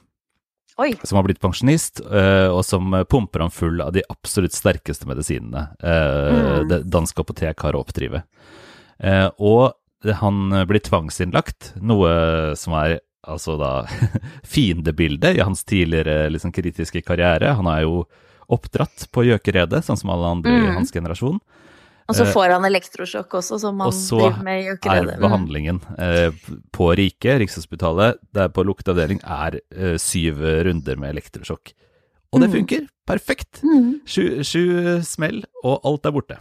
Oi. 0.79 0.93
som 1.03 1.19
har 1.19 1.25
blitt 1.27 1.41
pensjonist, 1.43 1.99
uh, 2.07 2.47
og 2.53 2.63
som 2.67 2.93
pumper 3.11 3.43
ham 3.43 3.51
full 3.51 3.81
av 3.83 3.91
de 3.95 4.05
absolutt 4.07 4.55
sterkeste 4.55 5.09
medisinene 5.09 5.65
uh, 5.83 6.29
mm. 6.31 6.69
det 6.71 6.79
danske 6.87 7.19
apotek 7.19 7.65
har 7.65 7.75
å 7.75 7.83
oppdrive. 7.83 8.23
Og 9.39 10.15
han 10.19 10.51
blir 10.67 10.81
tvangsinnlagt, 10.83 11.73
noe 11.79 12.09
som 12.59 12.73
er 12.79 12.97
altså 13.27 13.55
da 13.59 13.71
fiendebildet 14.55 15.37
i 15.37 15.43
hans 15.43 15.63
tidligere 15.67 16.29
liksom, 16.33 16.51
kritiske 16.55 17.03
karriere. 17.07 17.53
Han 17.59 17.67
er 17.71 17.85
jo 17.85 18.03
oppdratt 18.49 19.07
på 19.13 19.25
gjøkeredet, 19.27 19.83
sånn 19.85 19.99
som 19.99 20.11
alle 20.13 20.33
andre 20.35 20.55
mm. 20.55 20.67
i 20.67 20.75
hans 20.77 20.93
generasjon. 20.95 21.39
Og 22.09 22.17
så 22.17 22.25
eh, 22.25 22.31
får 22.33 22.55
han 22.55 22.65
elektrosjokk 22.65 23.35
også, 23.39 23.59
som 23.61 23.81
han 23.85 23.93
driver 23.93 24.43
med 24.45 24.63
i 24.63 24.69
Og 24.73 24.81
så 24.81 24.95
er 24.97 25.09
behandlingen 25.21 25.81
eh, 26.01 26.53
på 26.75 26.91
Rike, 26.97 27.37
Rikshospitalet, 27.43 28.21
der 28.35 28.49
på 28.53 28.65
lukket 28.65 28.89
avdeling, 28.95 29.21
er 29.23 29.59
eh, 29.59 29.97
syv 30.01 30.41
runder 30.65 30.97
med 31.01 31.13
elektrosjokk. 31.13 31.75
Og 32.33 32.43
det 32.43 32.49
mm. 32.49 32.55
funker! 32.57 32.87
Perfekt! 33.09 33.63
Mm. 33.65 33.99
Sju, 34.09 34.23
sju, 34.45 34.63
smell, 35.05 35.43
og 35.63 35.85
alt 35.89 36.09
er 36.09 36.13
borte. 36.13 36.37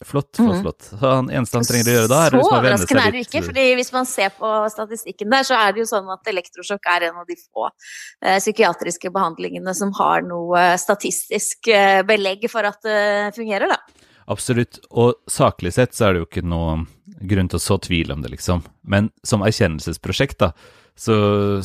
Flott, 0.00 0.30
flott, 0.36 0.54
mm. 0.56 0.60
flott. 0.62 0.86
Så 1.00 1.06
han 1.06 1.26
eneste 1.28 1.58
han 1.58 1.66
trenger 1.68 1.90
å 1.90 1.94
gjøre 1.98 2.08
da, 2.08 2.20
er 2.24 2.34
Så 2.34 2.40
overraskende 2.46 3.02
er 3.04 3.14
det 3.14 3.24
ikke, 3.26 3.42
fordi 3.44 3.64
hvis 3.76 3.92
man 3.92 4.06
ser 4.08 4.30
på 4.32 4.52
statistikken 4.72 5.34
der, 5.34 5.44
så 5.44 5.58
er 5.58 5.74
det 5.76 5.82
jo 5.82 5.88
sånn 5.90 6.08
at 6.14 6.30
elektrosjokk 6.32 6.88
er 6.94 7.10
en 7.10 7.18
av 7.20 7.26
de 7.28 7.36
få 7.36 7.66
eh, 7.68 8.38
psykiatriske 8.40 9.12
behandlingene 9.12 9.74
som 9.76 9.92
har 9.98 10.24
noe 10.24 10.70
statistisk 10.80 11.68
eh, 11.68 12.00
belegg 12.08 12.48
for 12.48 12.64
at 12.70 12.80
det 12.86 13.02
fungerer, 13.36 13.74
da. 13.74 13.99
Absolutt. 14.30 14.78
Og 14.90 15.18
saklig 15.30 15.74
sett 15.74 15.96
så 15.96 16.06
er 16.06 16.14
det 16.14 16.22
jo 16.22 16.28
ikke 16.28 16.46
noe 16.46 16.84
grunn 17.20 17.50
til 17.50 17.58
å 17.58 17.62
så 17.62 17.78
tvil 17.82 18.12
om 18.14 18.22
det, 18.22 18.32
liksom. 18.36 18.62
Men 18.86 19.10
som 19.26 19.42
erkjennelsesprosjekt, 19.44 20.38
da, 20.40 20.52
så, 20.94 21.16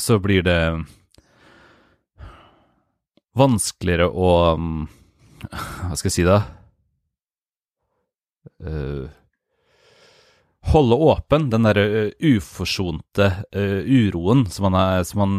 så 0.01 0.17
blir 0.23 0.45
det 0.45 0.59
vanskeligere 3.35 4.07
å 4.09 4.31
Hva 4.55 5.97
skal 5.99 6.09
jeg 6.09 6.15
si, 6.15 6.25
da? 6.25 6.39
Uh, 8.65 9.11
holde 10.71 10.97
åpen 11.11 11.49
den 11.51 11.65
derre 11.67 11.85
uh, 11.91 12.11
uforsonte 12.23 13.27
uh, 13.53 13.81
uroen 13.83 14.45
som, 14.49 14.69
han, 14.69 14.77
er, 14.79 15.03
som 15.05 15.21
han, 15.25 15.35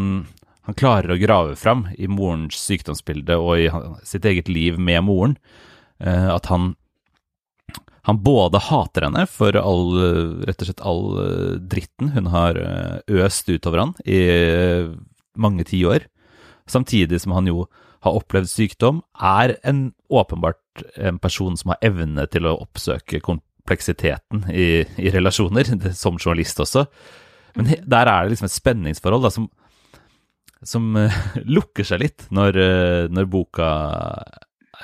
han, 0.68 0.76
klarer 0.78 1.14
å 1.14 1.18
grave 1.18 1.56
fram 1.58 1.86
i 1.96 2.10
morens 2.12 2.60
sykdomsbilde 2.60 3.38
og 3.40 3.64
i 3.64 3.70
sitt 4.06 4.28
eget 4.28 4.52
liv 4.52 4.78
med 4.78 5.06
moren. 5.08 5.38
at 5.96 6.46
han 6.52 6.74
han 8.06 8.22
både 8.22 8.60
hater 8.62 9.08
henne 9.08 9.24
for 9.26 9.56
all, 9.58 9.88
rett 10.46 10.62
og 10.62 10.68
slett 10.68 10.84
all 10.86 11.02
eh, 11.22 11.56
dritten 11.58 12.12
hun 12.14 12.30
har 12.30 12.58
eh, 12.60 13.16
øst 13.18 13.50
utover 13.50 13.82
han 13.82 13.94
i 14.06 14.20
eh, 14.30 14.92
mange 15.34 15.66
tiår, 15.66 16.06
samtidig 16.70 17.18
som 17.22 17.34
han 17.34 17.50
jo 17.50 17.66
har 18.06 18.14
opplevd 18.14 18.48
sykdom, 18.50 19.00
er 19.18 19.56
en 19.66 19.90
åpenbart 20.06 20.84
en 21.02 21.18
person 21.18 21.56
som 21.58 21.72
har 21.72 21.82
evne 21.88 22.28
til 22.30 22.46
å 22.46 22.54
oppsøke 22.62 23.18
kompleksiteten 23.24 24.44
i, 24.54 24.84
i 25.02 25.10
relasjoner, 25.10 25.66
som 26.02 26.20
journalist 26.20 26.62
også. 26.62 26.86
Men 27.56 27.72
der 27.82 28.06
er 28.06 28.22
det 28.22 28.34
liksom 28.34 28.46
et 28.50 28.54
spenningsforhold 28.54 29.26
da, 29.26 29.32
som, 29.34 29.48
som 30.62 30.92
uh, 30.94 31.18
lukker 31.58 31.88
seg 31.88 32.04
litt 32.04 32.28
når, 32.30 32.60
uh, 32.60 33.02
når 33.10 33.30
boka 33.32 33.70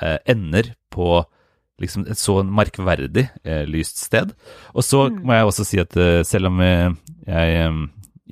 uh, 0.01 0.19
ender 0.27 0.73
på 0.91 1.21
liksom 1.81 2.05
et 2.09 2.19
så 2.19 2.39
merkverdig 2.45 3.27
eh, 3.43 3.63
lyst 3.69 4.01
sted. 4.03 4.33
Og 4.73 4.85
så 4.85 5.07
mm. 5.09 5.19
må 5.25 5.37
jeg 5.37 5.49
også 5.49 5.67
si 5.67 5.81
at 5.81 5.97
eh, 5.99 6.21
selv 6.27 6.51
om 6.51 6.61
jeg, 6.63 6.93
jeg 7.27 7.57
eh, 7.63 7.81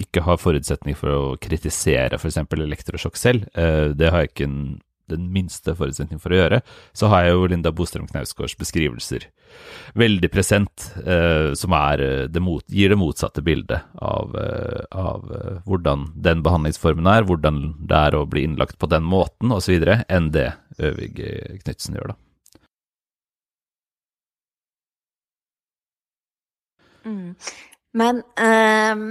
ikke 0.06 0.24
har 0.26 0.40
forutsetning 0.42 0.98
for 0.98 1.16
å 1.16 1.26
kritisere 1.42 2.20
f.eks. 2.20 2.40
elektrosjokk 2.46 3.20
selv, 3.20 3.50
eh, 3.58 3.92
det 3.98 4.14
har 4.14 4.24
jeg 4.24 4.34
ikke 4.34 4.48
en, 4.48 4.64
den 5.12 5.28
minste 5.34 5.76
forutsetning 5.76 6.22
for 6.24 6.32
å 6.34 6.40
gjøre, 6.40 6.62
så 6.96 7.12
har 7.12 7.26
jeg 7.26 7.36
jo 7.36 7.50
Linda 7.52 7.74
Bostrøm 7.76 8.08
Knausgårds 8.08 8.56
beskrivelser 8.60 9.28
veldig 10.00 10.30
present, 10.32 10.86
eh, 11.04 11.52
som 11.60 11.74
er, 11.76 12.02
eh, 12.06 12.28
det 12.32 12.40
mot, 12.40 12.64
gir 12.72 12.94
det 12.94 13.00
motsatte 13.02 13.44
bildet 13.44 13.84
av, 14.00 14.32
av 14.96 15.28
hvordan 15.68 16.14
den 16.16 16.46
behandlingsformen 16.46 17.10
er, 17.12 17.28
hvordan 17.28 17.62
det 17.84 18.00
er 18.00 18.16
å 18.16 18.24
bli 18.30 18.46
innlagt 18.48 18.80
på 18.80 18.88
den 18.88 19.04
måten 19.04 19.52
osv., 19.52 19.76
enn 20.08 20.32
det 20.32 20.54
Øvig 20.80 21.20
Knutsen 21.66 22.00
gjør, 22.00 22.14
da. 22.14 22.22
Mm. 27.06 27.36
Men 27.98 28.22
um, 28.40 29.06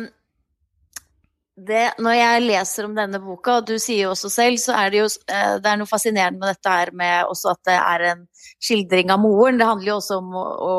det, 1.61 1.83
når 2.01 2.17
jeg 2.17 2.45
leser 2.47 2.89
om 2.89 2.97
denne 2.97 3.21
boka, 3.23 3.59
og 3.61 3.69
du 3.69 3.77
sier 3.77 4.07
jo 4.07 4.15
også 4.15 4.31
selv, 4.33 4.61
så 4.63 4.77
er 4.79 4.93
det 4.93 5.03
jo 5.03 5.09
uh, 5.11 5.57
det 5.61 5.73
er 5.73 5.81
noe 5.81 5.91
fascinerende 5.91 6.41
med 6.41 6.55
dette 6.55 6.77
her 6.77 6.93
med 6.97 7.33
også 7.33 7.55
at 7.55 7.63
det 7.69 7.79
er 7.79 8.07
en 8.15 8.27
skildring 8.63 9.13
av 9.13 9.21
moren. 9.23 9.61
Det 9.61 9.69
handler 9.69 9.93
jo 9.93 9.99
også 10.01 10.21
om 10.23 10.37
å, 10.41 10.47
å 10.47 10.77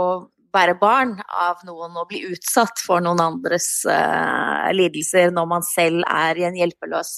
være 0.54 0.76
barn 0.80 1.14
av 1.28 1.62
noen 1.68 1.96
og 2.00 2.10
bli 2.12 2.22
utsatt 2.32 2.82
for 2.84 3.04
noen 3.04 3.22
andres 3.24 3.70
uh, 3.88 4.68
lidelser 4.76 5.32
når 5.36 5.50
man 5.50 5.66
selv 5.66 6.06
er 6.08 6.40
i 6.40 6.46
en 6.48 6.58
hjelpeløs 6.60 7.12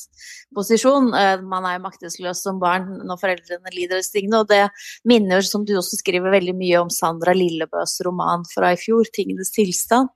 posisjon. 0.55 1.09
Uh, 1.13 1.41
man 1.41 1.67
er 1.67 1.77
jo 1.77 1.85
maktesløs 1.87 2.43
som 2.45 2.61
barn 2.61 2.87
når 3.03 3.21
foreldrene 3.21 3.73
lider 3.75 4.01
av 4.01 4.07
stingene, 4.07 4.43
og 4.43 4.51
det 4.51 4.67
minner, 5.09 5.45
som 5.45 5.65
du 5.65 5.75
også 5.79 5.99
skriver, 6.01 6.33
veldig 6.33 6.55
mye 6.59 6.83
om 6.85 6.93
Sandra 6.93 7.35
Lillebøs 7.37 7.99
roman 8.05 8.45
fra 8.53 8.73
i 8.75 8.79
fjor, 8.79 9.09
'Tingenes 9.09 9.53
tilstand'. 9.55 10.11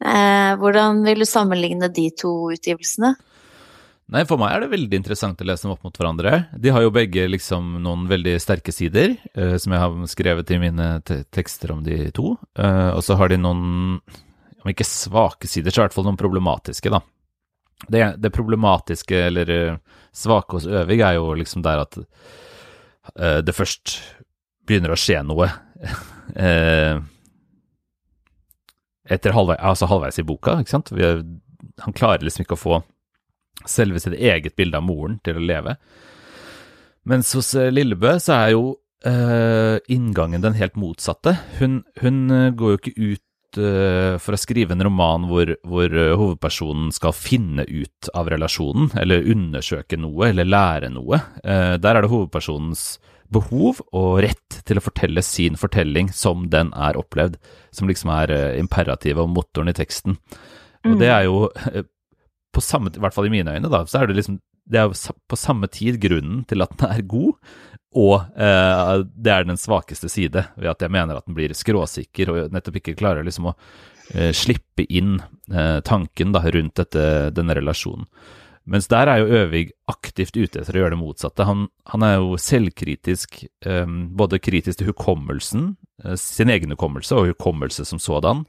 Uh, 0.00 0.56
hvordan 0.60 1.02
vil 1.04 1.20
du 1.20 1.28
sammenligne 1.28 1.90
de 1.92 2.08
to 2.16 2.32
utgivelsene? 2.54 3.14
Nei, 4.10 4.24
for 4.26 4.40
meg 4.42 4.50
er 4.56 4.64
det 4.64 4.72
veldig 4.72 4.98
interessant 4.98 5.38
å 5.42 5.46
lese 5.46 5.62
dem 5.66 5.72
opp 5.76 5.84
mot 5.86 5.94
hverandre. 5.94 6.32
De 6.58 6.72
har 6.74 6.82
jo 6.82 6.90
begge 6.94 7.28
liksom 7.30 7.76
noen 7.84 8.08
veldig 8.10 8.32
sterke 8.42 8.72
sider, 8.74 9.14
uh, 9.38 9.54
som 9.60 9.70
jeg 9.74 9.82
har 9.84 10.08
skrevet 10.10 10.50
i 10.50 10.58
mine 10.58 10.86
te 11.06 11.20
tekster 11.30 11.70
om 11.76 11.84
de 11.86 12.10
to. 12.16 12.34
Uh, 12.58 12.90
og 12.96 13.04
så 13.06 13.14
har 13.20 13.30
de 13.30 13.38
noen, 13.38 14.00
om 14.64 14.72
ikke 14.72 14.88
svake 14.88 15.46
sider, 15.50 15.70
så 15.70 15.78
i 15.80 15.84
hvert 15.84 15.94
fall 15.94 16.08
noen 16.08 16.18
problematiske, 16.18 16.90
da. 16.90 17.00
Det, 17.86 18.02
det 18.20 18.34
problematiske, 18.34 19.16
eller 19.30 19.46
uh, 19.54 19.78
svake 20.10 20.58
hos 20.58 20.66
Øvig, 20.66 20.98
er 21.06 21.14
jo 21.20 21.30
liksom 21.38 21.62
der 21.66 21.78
at 21.86 21.94
det 23.10 23.56
først 23.56 23.96
begynner 24.68 24.92
å 24.94 24.98
skje 25.00 25.22
noe 25.26 25.48
etter 29.10 29.34
halvveis, 29.34 29.58
altså 29.66 29.88
halvveis 29.90 30.20
i 30.20 30.26
boka, 30.28 30.60
ikke 30.60 30.74
sant. 30.76 30.92
Vi, 30.94 31.02
han 31.82 31.96
klarer 31.96 32.22
liksom 32.22 32.44
ikke 32.44 32.58
å 32.58 32.60
få 32.60 32.76
selve 33.68 34.00
sitt 34.00 34.16
eget 34.16 34.56
bilde 34.56 34.78
av 34.78 34.86
moren 34.86 35.18
til 35.24 35.38
å 35.38 35.44
leve. 35.44 35.76
Mens 37.08 37.32
hos 37.36 37.54
eh, 37.56 37.72
Lillebø 37.72 38.16
så 38.20 38.36
er 38.36 38.54
jo 38.54 38.64
uh, 39.06 39.76
inngangen 39.88 40.44
den 40.44 40.56
helt 40.58 40.78
motsatte. 40.78 41.36
Hun, 41.60 41.82
hun 42.02 42.22
uh, 42.30 42.48
går 42.52 42.74
jo 42.74 42.80
ikke 42.80 42.96
ut 42.98 43.60
uh, 43.60 44.16
for 44.20 44.36
å 44.36 44.40
skrive 44.40 44.76
en 44.76 44.84
roman 44.84 45.28
hvor, 45.30 45.54
hvor 45.66 45.88
hovedpersonen 45.90 46.90
skal 46.94 47.16
finne 47.16 47.64
ut 47.68 48.10
av 48.14 48.30
relasjonen, 48.32 48.92
eller 49.00 49.28
undersøke 49.32 49.98
noe, 50.00 50.30
eller 50.30 50.48
lære 50.48 50.92
noe. 50.92 51.22
der 51.42 51.96
er 51.96 52.02
det 52.04 52.12
hovedpersonens 52.12 52.98
behov 53.30 53.78
og 53.94 54.24
rett 54.24 54.60
til 54.66 54.80
å 54.80 54.82
fortelle 54.82 55.22
sin 55.22 55.54
fortelling 55.58 56.08
som 56.14 56.48
den 56.50 56.72
er 56.74 56.98
opplevd, 56.98 57.36
som 57.70 57.86
liksom 57.86 58.10
er 58.10 58.32
imperativet 58.58 59.22
og 59.22 59.30
motoren 59.30 59.70
i 59.70 59.76
teksten. 59.76 60.18
Og 60.82 60.96
det 60.98 61.10
mm. 61.10 61.14
er 61.14 61.26
jo 61.28 61.84
på 62.54 62.62
samme, 62.64 62.92
i 62.94 63.02
hvert 63.02 63.14
fall 63.14 63.28
i 63.28 63.32
mine 63.32 63.56
øyne, 63.56 63.70
da, 63.72 63.84
så 63.88 64.02
er 64.02 64.10
det 64.10 64.18
liksom 64.18 64.40
det 64.70 64.78
er 64.78 65.14
på 65.26 65.38
samme 65.38 65.66
tid 65.72 65.98
grunnen 66.02 66.44
til 66.48 66.62
at 66.62 66.74
den 66.78 66.92
er 66.92 67.06
god, 67.10 67.54
og 67.98 68.14
eh, 68.38 68.92
det 69.18 69.32
er 69.34 69.46
den 69.48 69.58
svakeste 69.58 70.10
side, 70.12 70.44
ved 70.54 70.70
at 70.70 70.84
jeg 70.84 70.94
mener 70.94 71.18
at 71.18 71.26
den 71.26 71.34
blir 71.34 71.54
skråsikker 71.56 72.30
og 72.30 72.52
nettopp 72.54 72.78
ikke 72.78 72.98
klarer 73.00 73.26
liksom 73.26 73.50
å 73.50 73.56
eh, 74.14 74.30
slippe 74.36 74.86
inn 74.86 75.16
eh, 75.50 75.80
tanken 75.86 76.36
da, 76.36 76.44
rundt 76.54 76.78
dette, 76.78 77.02
denne 77.34 77.56
relasjonen. 77.58 78.06
Mens 78.70 78.86
der 78.92 79.08
er 79.08 79.22
jo 79.22 79.38
Øvig 79.40 79.70
aktivt 79.90 80.36
ute 80.36 80.60
etter 80.60 80.76
å 80.76 80.82
gjøre 80.82 80.94
det 80.94 81.00
motsatte. 81.00 81.46
Han, 81.48 81.64
han 81.90 82.04
er 82.06 82.18
jo 82.20 82.36
selvkritisk, 82.38 83.40
eh, 83.66 83.94
både 84.20 84.38
kritisk 84.38 84.78
til 84.78 84.92
hukommelsen, 84.92 85.72
eh, 86.04 86.14
sin 86.20 86.52
egen 86.52 86.76
hukommelse 86.76 87.18
og 87.18 87.32
hukommelse 87.32 87.88
som 87.88 87.98
sådan 87.98 88.44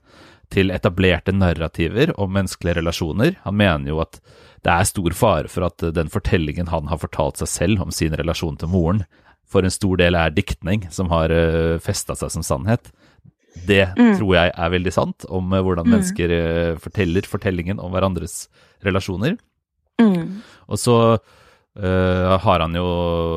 til 0.51 0.71
etablerte 0.73 1.33
narrativer 1.35 2.13
om 2.19 2.33
menneskelige 2.35 2.79
relasjoner. 2.81 3.37
Han 3.45 3.57
mener 3.59 3.93
jo 3.93 4.01
at 4.03 4.19
det 4.61 4.73
er 4.73 4.87
stor 4.89 5.15
fare 5.17 5.49
for 5.51 5.65
at 5.65 5.83
den 5.95 6.11
fortellingen 6.11 6.69
han 6.69 6.89
har 6.91 7.01
fortalt 7.01 7.41
seg 7.41 7.49
selv 7.49 7.85
om 7.85 7.93
sin 7.95 8.15
relasjon 8.17 8.59
til 8.61 8.71
moren, 8.71 9.05
for 9.51 9.65
en 9.65 9.73
stor 9.73 9.99
del 9.99 10.15
er 10.15 10.31
diktning 10.31 10.85
som 10.93 11.09
har 11.11 11.31
eh, 11.33 11.79
festa 11.83 12.15
seg 12.15 12.31
som 12.31 12.45
sannhet. 12.45 12.91
Det 13.67 13.83
mm. 13.97 14.13
tror 14.19 14.35
jeg 14.37 14.51
er 14.53 14.71
veldig 14.71 14.93
sant 14.95 15.25
om 15.27 15.51
uh, 15.51 15.59
hvordan 15.59 15.87
mm. 15.87 15.91
mennesker 15.91 16.33
forteller 16.79 17.27
fortellingen 17.27 17.81
om 17.83 17.91
hverandres 17.91 18.45
relasjoner. 18.85 19.35
Mm. 19.99 20.39
Og 20.71 20.79
så 20.79 20.97
uh, 21.17 22.37
har 22.45 22.63
han 22.63 22.77
jo 22.79 22.87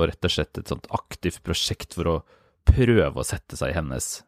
rett 0.06 0.28
og 0.28 0.34
slett 0.36 0.60
et 0.60 0.70
sånt 0.70 0.86
aktivt 0.94 1.42
prosjekt 1.46 1.98
for 1.98 2.12
å 2.12 2.16
prøve 2.64 3.10
å 3.18 3.26
sette 3.26 3.58
seg 3.58 3.72
i 3.72 3.76
hennes 3.76 4.22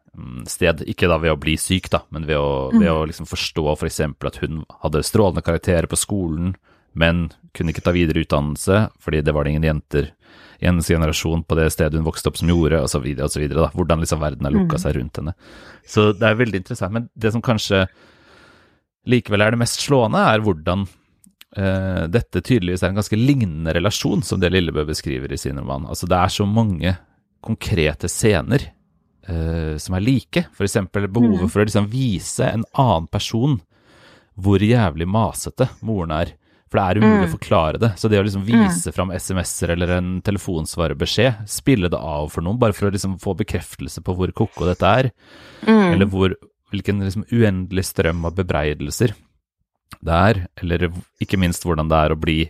sted. 0.50 0.82
Ikke 0.88 1.08
da 1.10 1.18
ved 1.22 1.34
å 1.34 1.40
bli 1.40 1.56
syk, 1.60 1.90
da, 1.92 2.02
men 2.14 2.26
ved 2.28 2.38
å, 2.40 2.70
mm. 2.72 2.80
ved 2.80 2.92
å 2.92 3.04
liksom 3.08 3.28
forstå 3.30 3.66
f.eks. 3.76 4.00
For 4.16 4.30
at 4.30 4.40
hun 4.42 4.64
hadde 4.84 5.04
strålende 5.06 5.44
karakterer 5.46 5.88
på 5.90 5.98
skolen, 6.00 6.54
men 6.96 7.28
kunne 7.56 7.72
ikke 7.72 7.84
ta 7.84 7.92
videre 7.92 8.22
utdannelse 8.24 8.86
fordi 9.04 9.20
det 9.24 9.32
var 9.36 9.44
det 9.44 9.52
ingen 9.52 9.66
jenter 9.68 10.10
i 10.56 10.64
hennes 10.64 10.88
generasjon 10.88 11.42
på 11.44 11.56
det 11.58 11.68
stedet 11.74 11.98
hun 11.98 12.06
vokste 12.06 12.30
opp 12.30 12.38
som 12.40 12.48
gjorde, 12.48 12.80
osv., 12.86 13.04
osv. 13.26 13.42
Hvordan 13.76 14.02
liksom 14.02 14.22
verden 14.22 14.48
har 14.48 14.54
lukka 14.54 14.78
mm. 14.78 14.82
seg 14.82 14.94
rundt 14.96 15.20
henne. 15.20 15.34
Så 15.84 16.10
det 16.16 16.28
er 16.28 16.38
veldig 16.38 16.62
interessant. 16.62 16.94
Men 16.96 17.10
det 17.12 17.32
som 17.34 17.44
kanskje 17.44 17.84
likevel 19.06 19.44
er 19.44 19.52
det 19.52 19.60
mest 19.60 19.84
slående, 19.84 20.22
er 20.24 20.40
hvordan 20.44 20.86
uh, 20.88 22.04
dette 22.08 22.40
tydeligvis 22.40 22.82
er 22.82 22.94
en 22.94 23.02
ganske 23.02 23.20
lignende 23.20 23.76
relasjon 23.76 24.24
som 24.24 24.40
det 24.40 24.50
Lillebø 24.54 24.86
beskriver 24.88 25.34
i 25.36 25.40
sin 25.40 25.60
roman. 25.60 25.84
Altså 25.92 26.08
det 26.10 26.18
er 26.18 26.32
så 26.32 26.48
mange 26.48 26.96
konkrete 27.44 28.08
scener 28.10 28.70
uh, 29.28 29.76
som 29.82 29.96
er 29.98 30.04
like. 30.04 30.46
F.eks. 30.52 30.78
behovet 30.92 31.46
mm. 31.46 31.52
for 31.52 31.62
å 31.62 31.68
liksom 31.68 31.88
vise 31.92 32.48
en 32.48 32.66
annen 32.72 33.08
person 33.12 33.60
hvor 34.36 34.60
jævlig 34.60 35.08
masete 35.08 35.70
moren 35.86 36.12
er. 36.16 36.34
For 36.66 36.80
det 36.80 36.84
er 36.84 37.00
umulig 37.00 37.20
mm. 37.22 37.28
å 37.28 37.34
forklare 37.36 37.80
det. 37.80 37.92
Så 38.00 38.10
det 38.10 38.18
å 38.20 38.24
liksom 38.26 38.42
mm. 38.42 38.50
vise 38.50 38.92
fram 38.92 39.12
SMS-er 39.14 39.72
eller 39.76 39.94
en 39.96 40.10
telefonsvarebeskjed, 40.26 41.46
spille 41.50 41.90
det 41.92 42.00
av 42.00 42.28
for 42.34 42.44
noen, 42.44 42.58
bare 42.60 42.74
for 42.76 42.88
å 42.88 42.92
liksom 42.94 43.16
få 43.22 43.36
bekreftelse 43.38 44.02
på 44.04 44.16
hvor 44.18 44.34
ko-ko 44.36 44.66
dette 44.68 44.90
er, 45.00 45.12
mm. 45.62 45.86
eller 45.94 46.10
hvor, 46.10 46.34
hvilken 46.74 47.04
liksom 47.06 47.24
uendelig 47.30 47.86
strøm 47.92 48.26
av 48.26 48.36
bebreidelser 48.40 49.14
det 50.02 50.20
er, 50.30 50.42
eller 50.60 50.88
ikke 51.22 51.38
minst 51.40 51.64
hvordan 51.64 51.88
det 51.90 51.98
er 52.02 52.12
å 52.12 52.20
bli 52.20 52.40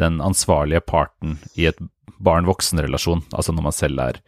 den 0.00 0.18
ansvarlige 0.24 0.80
parten 0.88 1.36
i 1.60 1.68
et 1.68 1.78
barn-voksen-relasjon, 2.20 3.26
altså 3.36 3.52
når 3.52 3.66
man 3.68 3.76
selv 3.76 4.02
er 4.02 4.20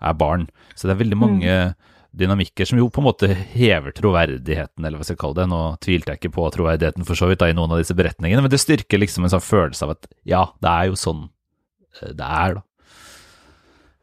er 0.00 0.16
barn. 0.18 0.48
Så 0.74 0.88
det 0.88 0.94
er 0.94 1.02
veldig 1.02 1.18
mange 1.18 1.50
mm. 1.50 1.74
dynamikker 2.22 2.68
som 2.68 2.80
jo 2.80 2.88
på 2.92 3.02
en 3.02 3.08
måte 3.08 3.28
hever 3.32 3.94
troverdigheten, 3.96 4.84
eller 4.84 4.98
hva 4.98 5.06
skal 5.06 5.16
jeg 5.16 5.22
kalle 5.24 5.40
det. 5.42 5.50
Nå 5.52 5.60
tvilte 5.84 6.14
jeg 6.14 6.22
ikke 6.22 6.34
på 6.38 6.48
troverdigheten 6.56 7.06
for 7.08 7.18
så 7.18 7.30
vidt 7.30 7.42
da, 7.42 7.50
i 7.50 7.58
noen 7.58 7.76
av 7.76 7.82
disse 7.82 7.96
beretningene, 7.98 8.44
men 8.44 8.52
det 8.52 8.62
styrker 8.62 9.02
liksom 9.02 9.26
en 9.26 9.34
sånn 9.36 9.44
følelse 9.44 9.86
av 9.86 9.94
at 9.96 10.10
ja, 10.28 10.46
det 10.62 10.74
er 10.74 10.90
jo 10.90 10.98
sånn 11.00 11.22
eh, 11.28 12.12
det 12.16 12.26
er, 12.26 12.58
da. 12.60 12.66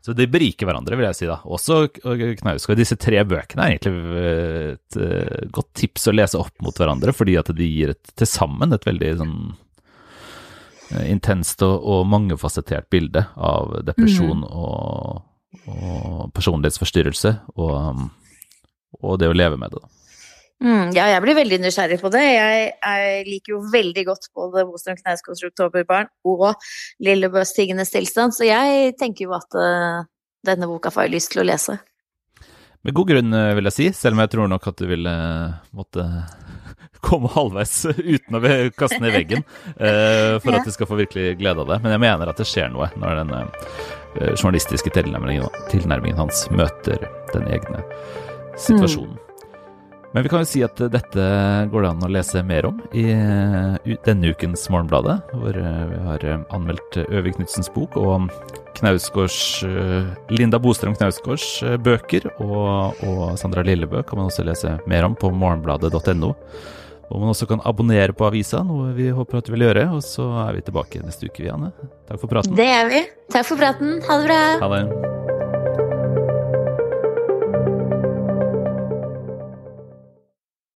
Så 0.08 0.14
de 0.16 0.24
beriker 0.32 0.64
hverandre, 0.64 0.96
vil 0.96 1.04
jeg 1.10 1.18
si. 1.18 1.26
da. 1.28 1.42
Også 1.44 1.90
Knausgård. 1.92 2.80
Disse 2.80 2.96
tre 2.96 3.26
bøkene 3.28 3.66
er 3.66 3.74
egentlig 3.74 4.22
et 4.70 5.00
uh, 5.04 5.50
godt 5.52 5.74
tips 5.76 6.08
å 6.08 6.14
lese 6.16 6.40
opp 6.40 6.64
mot 6.64 6.80
hverandre, 6.80 7.12
fordi 7.12 7.36
at 7.36 7.52
de 7.52 7.68
gir 7.68 7.92
et, 7.92 8.14
til 8.16 8.30
sammen 8.32 8.72
et 8.72 8.88
veldig 8.88 9.10
sånn 9.20 9.34
intenst 11.04 11.60
og, 11.66 11.82
og 11.84 12.06
mangefasettert 12.08 12.88
bilde 12.94 13.26
av 13.36 13.74
depresjon 13.88 14.46
mm. 14.46 14.48
og 14.48 15.24
og 15.68 16.34
personlighetsforstyrrelse, 16.36 17.34
og, 17.56 17.72
um, 17.72 18.10
og, 19.02 19.18
det 19.22 19.30
å 19.30 19.36
leve 19.36 19.60
med 19.60 19.74
det. 19.76 19.84
Mm, 20.58 20.94
ja, 20.96 21.06
jeg 21.12 21.22
blir 21.22 21.38
veldig 21.38 21.60
nysgjerrig 21.62 22.00
på 22.02 22.10
det. 22.14 22.24
Jeg, 22.24 22.70
jeg 22.82 23.26
liker 23.28 23.54
jo 23.54 23.60
veldig 23.74 24.04
godt 24.08 24.30
både 24.34 24.66
Bostrøm 24.66 24.98
Knausgårds 24.98 25.44
'Oktoberbarn' 25.46 26.10
og 26.26 26.56
Lillebøs 27.04 27.54
'Tiggenes 27.54 27.94
tilstand', 27.94 28.34
så 28.34 28.48
jeg 28.48 28.96
tenker 28.98 29.28
jo 29.28 29.36
at 29.38 29.60
uh, 29.60 30.08
denne 30.48 30.70
boka 30.70 30.90
får 30.94 31.08
jeg 31.08 31.16
lyst 31.18 31.34
til 31.36 31.44
å 31.44 31.48
lese. 31.48 31.78
Med 32.86 32.96
god 32.98 33.14
grunn, 33.14 33.34
uh, 33.36 33.54
vil 33.58 33.70
jeg 33.70 33.78
si, 33.78 33.92
selv 33.94 34.18
om 34.18 34.24
jeg 34.26 34.34
tror 34.34 34.50
nok 34.50 34.68
at 34.72 34.82
du 34.82 34.90
ville 34.90 35.14
uh, 35.14 35.62
måtte 35.78 36.08
komme 37.08 37.32
halvveis 37.32 37.86
uten 37.96 38.40
å 38.40 38.42
kaste 38.78 39.00
ned 39.02 39.12
i 39.12 39.18
veggen 39.22 39.46
uh, 39.46 40.38
for 40.44 40.52
ja. 40.52 40.60
at 40.60 40.68
du 40.68 40.74
skal 40.76 40.90
få 40.90 41.00
virkelig 41.00 41.38
glede 41.42 41.64
av 41.64 41.72
det. 41.72 41.80
Men 41.84 41.96
jeg 41.96 42.04
mener 42.04 42.32
at 42.32 42.42
det 42.42 42.48
skjer 42.50 42.74
noe 42.74 42.90
når 43.00 43.22
den 43.22 43.36
uh, 43.38 44.34
journalistiske 44.34 44.92
tilnærmingen, 44.96 45.48
tilnærmingen, 45.72 46.20
hans 46.20 46.48
møter 46.52 47.08
den 47.34 47.48
egne 47.54 47.86
situasjonen. 48.58 49.16
Mm. 49.16 49.24
Men 50.16 50.24
vi 50.24 50.30
kan 50.32 50.42
jo 50.42 50.48
si 50.50 50.62
at 50.66 50.80
dette 50.90 51.24
går 51.70 51.84
det 51.84 51.90
an 51.92 52.06
å 52.08 52.10
lese 52.10 52.42
mer 52.48 52.66
om 52.70 52.78
i 52.96 53.04
denne 54.08 54.32
ukens 54.32 54.64
Morgenbladet, 54.72 55.18
hvor 55.36 55.60
eh, 55.60 55.82
vi 55.92 56.00
har 56.06 56.24
anmeldt 56.56 56.98
Øvig 57.04 57.36
Knudsens 57.36 57.70
bok 57.76 58.00
og 58.00 58.32
Knausgårds, 58.80 59.38
Linda 60.34 60.62
Bostrøm 60.64 60.96
Knausgårds 60.98 61.60
bøker, 61.84 62.30
og, 62.40 62.98
og 63.04 63.22
Sandra 63.38 63.66
Lillebø 63.68 64.02
kan 64.08 64.22
man 64.22 64.32
også 64.32 64.48
lese 64.48 64.78
mer 64.90 65.06
om 65.06 65.18
på 65.18 65.30
morgenbladet.no. 65.34 66.32
Og 67.08 67.22
man 67.22 67.32
også 67.32 67.48
kan 67.48 67.62
abonnere 67.64 68.16
på 68.16 68.28
avisa, 68.28 68.60
noe 68.68 68.92
vi 68.98 69.08
håper 69.16 69.40
at 69.40 69.48
du 69.48 69.54
vil 69.56 69.68
gjøre. 69.70 69.88
Og 69.96 70.04
så 70.04 70.28
er 70.44 70.58
vi 70.58 70.66
tilbake 70.68 71.04
neste 71.06 71.30
uke, 71.30 71.46
Vianne. 71.46 71.72
Takk 72.10 72.20
for 72.24 72.32
praten. 72.32 72.58
Det 72.58 72.68
er 72.68 72.92
vi. 72.92 73.04
Takk 73.32 73.48
for 73.48 73.64
praten. 73.64 74.00
Ha 74.10 74.20
det 74.20 74.28
bra. 74.28 74.42
Ha 74.66 74.74
det. 74.76 75.37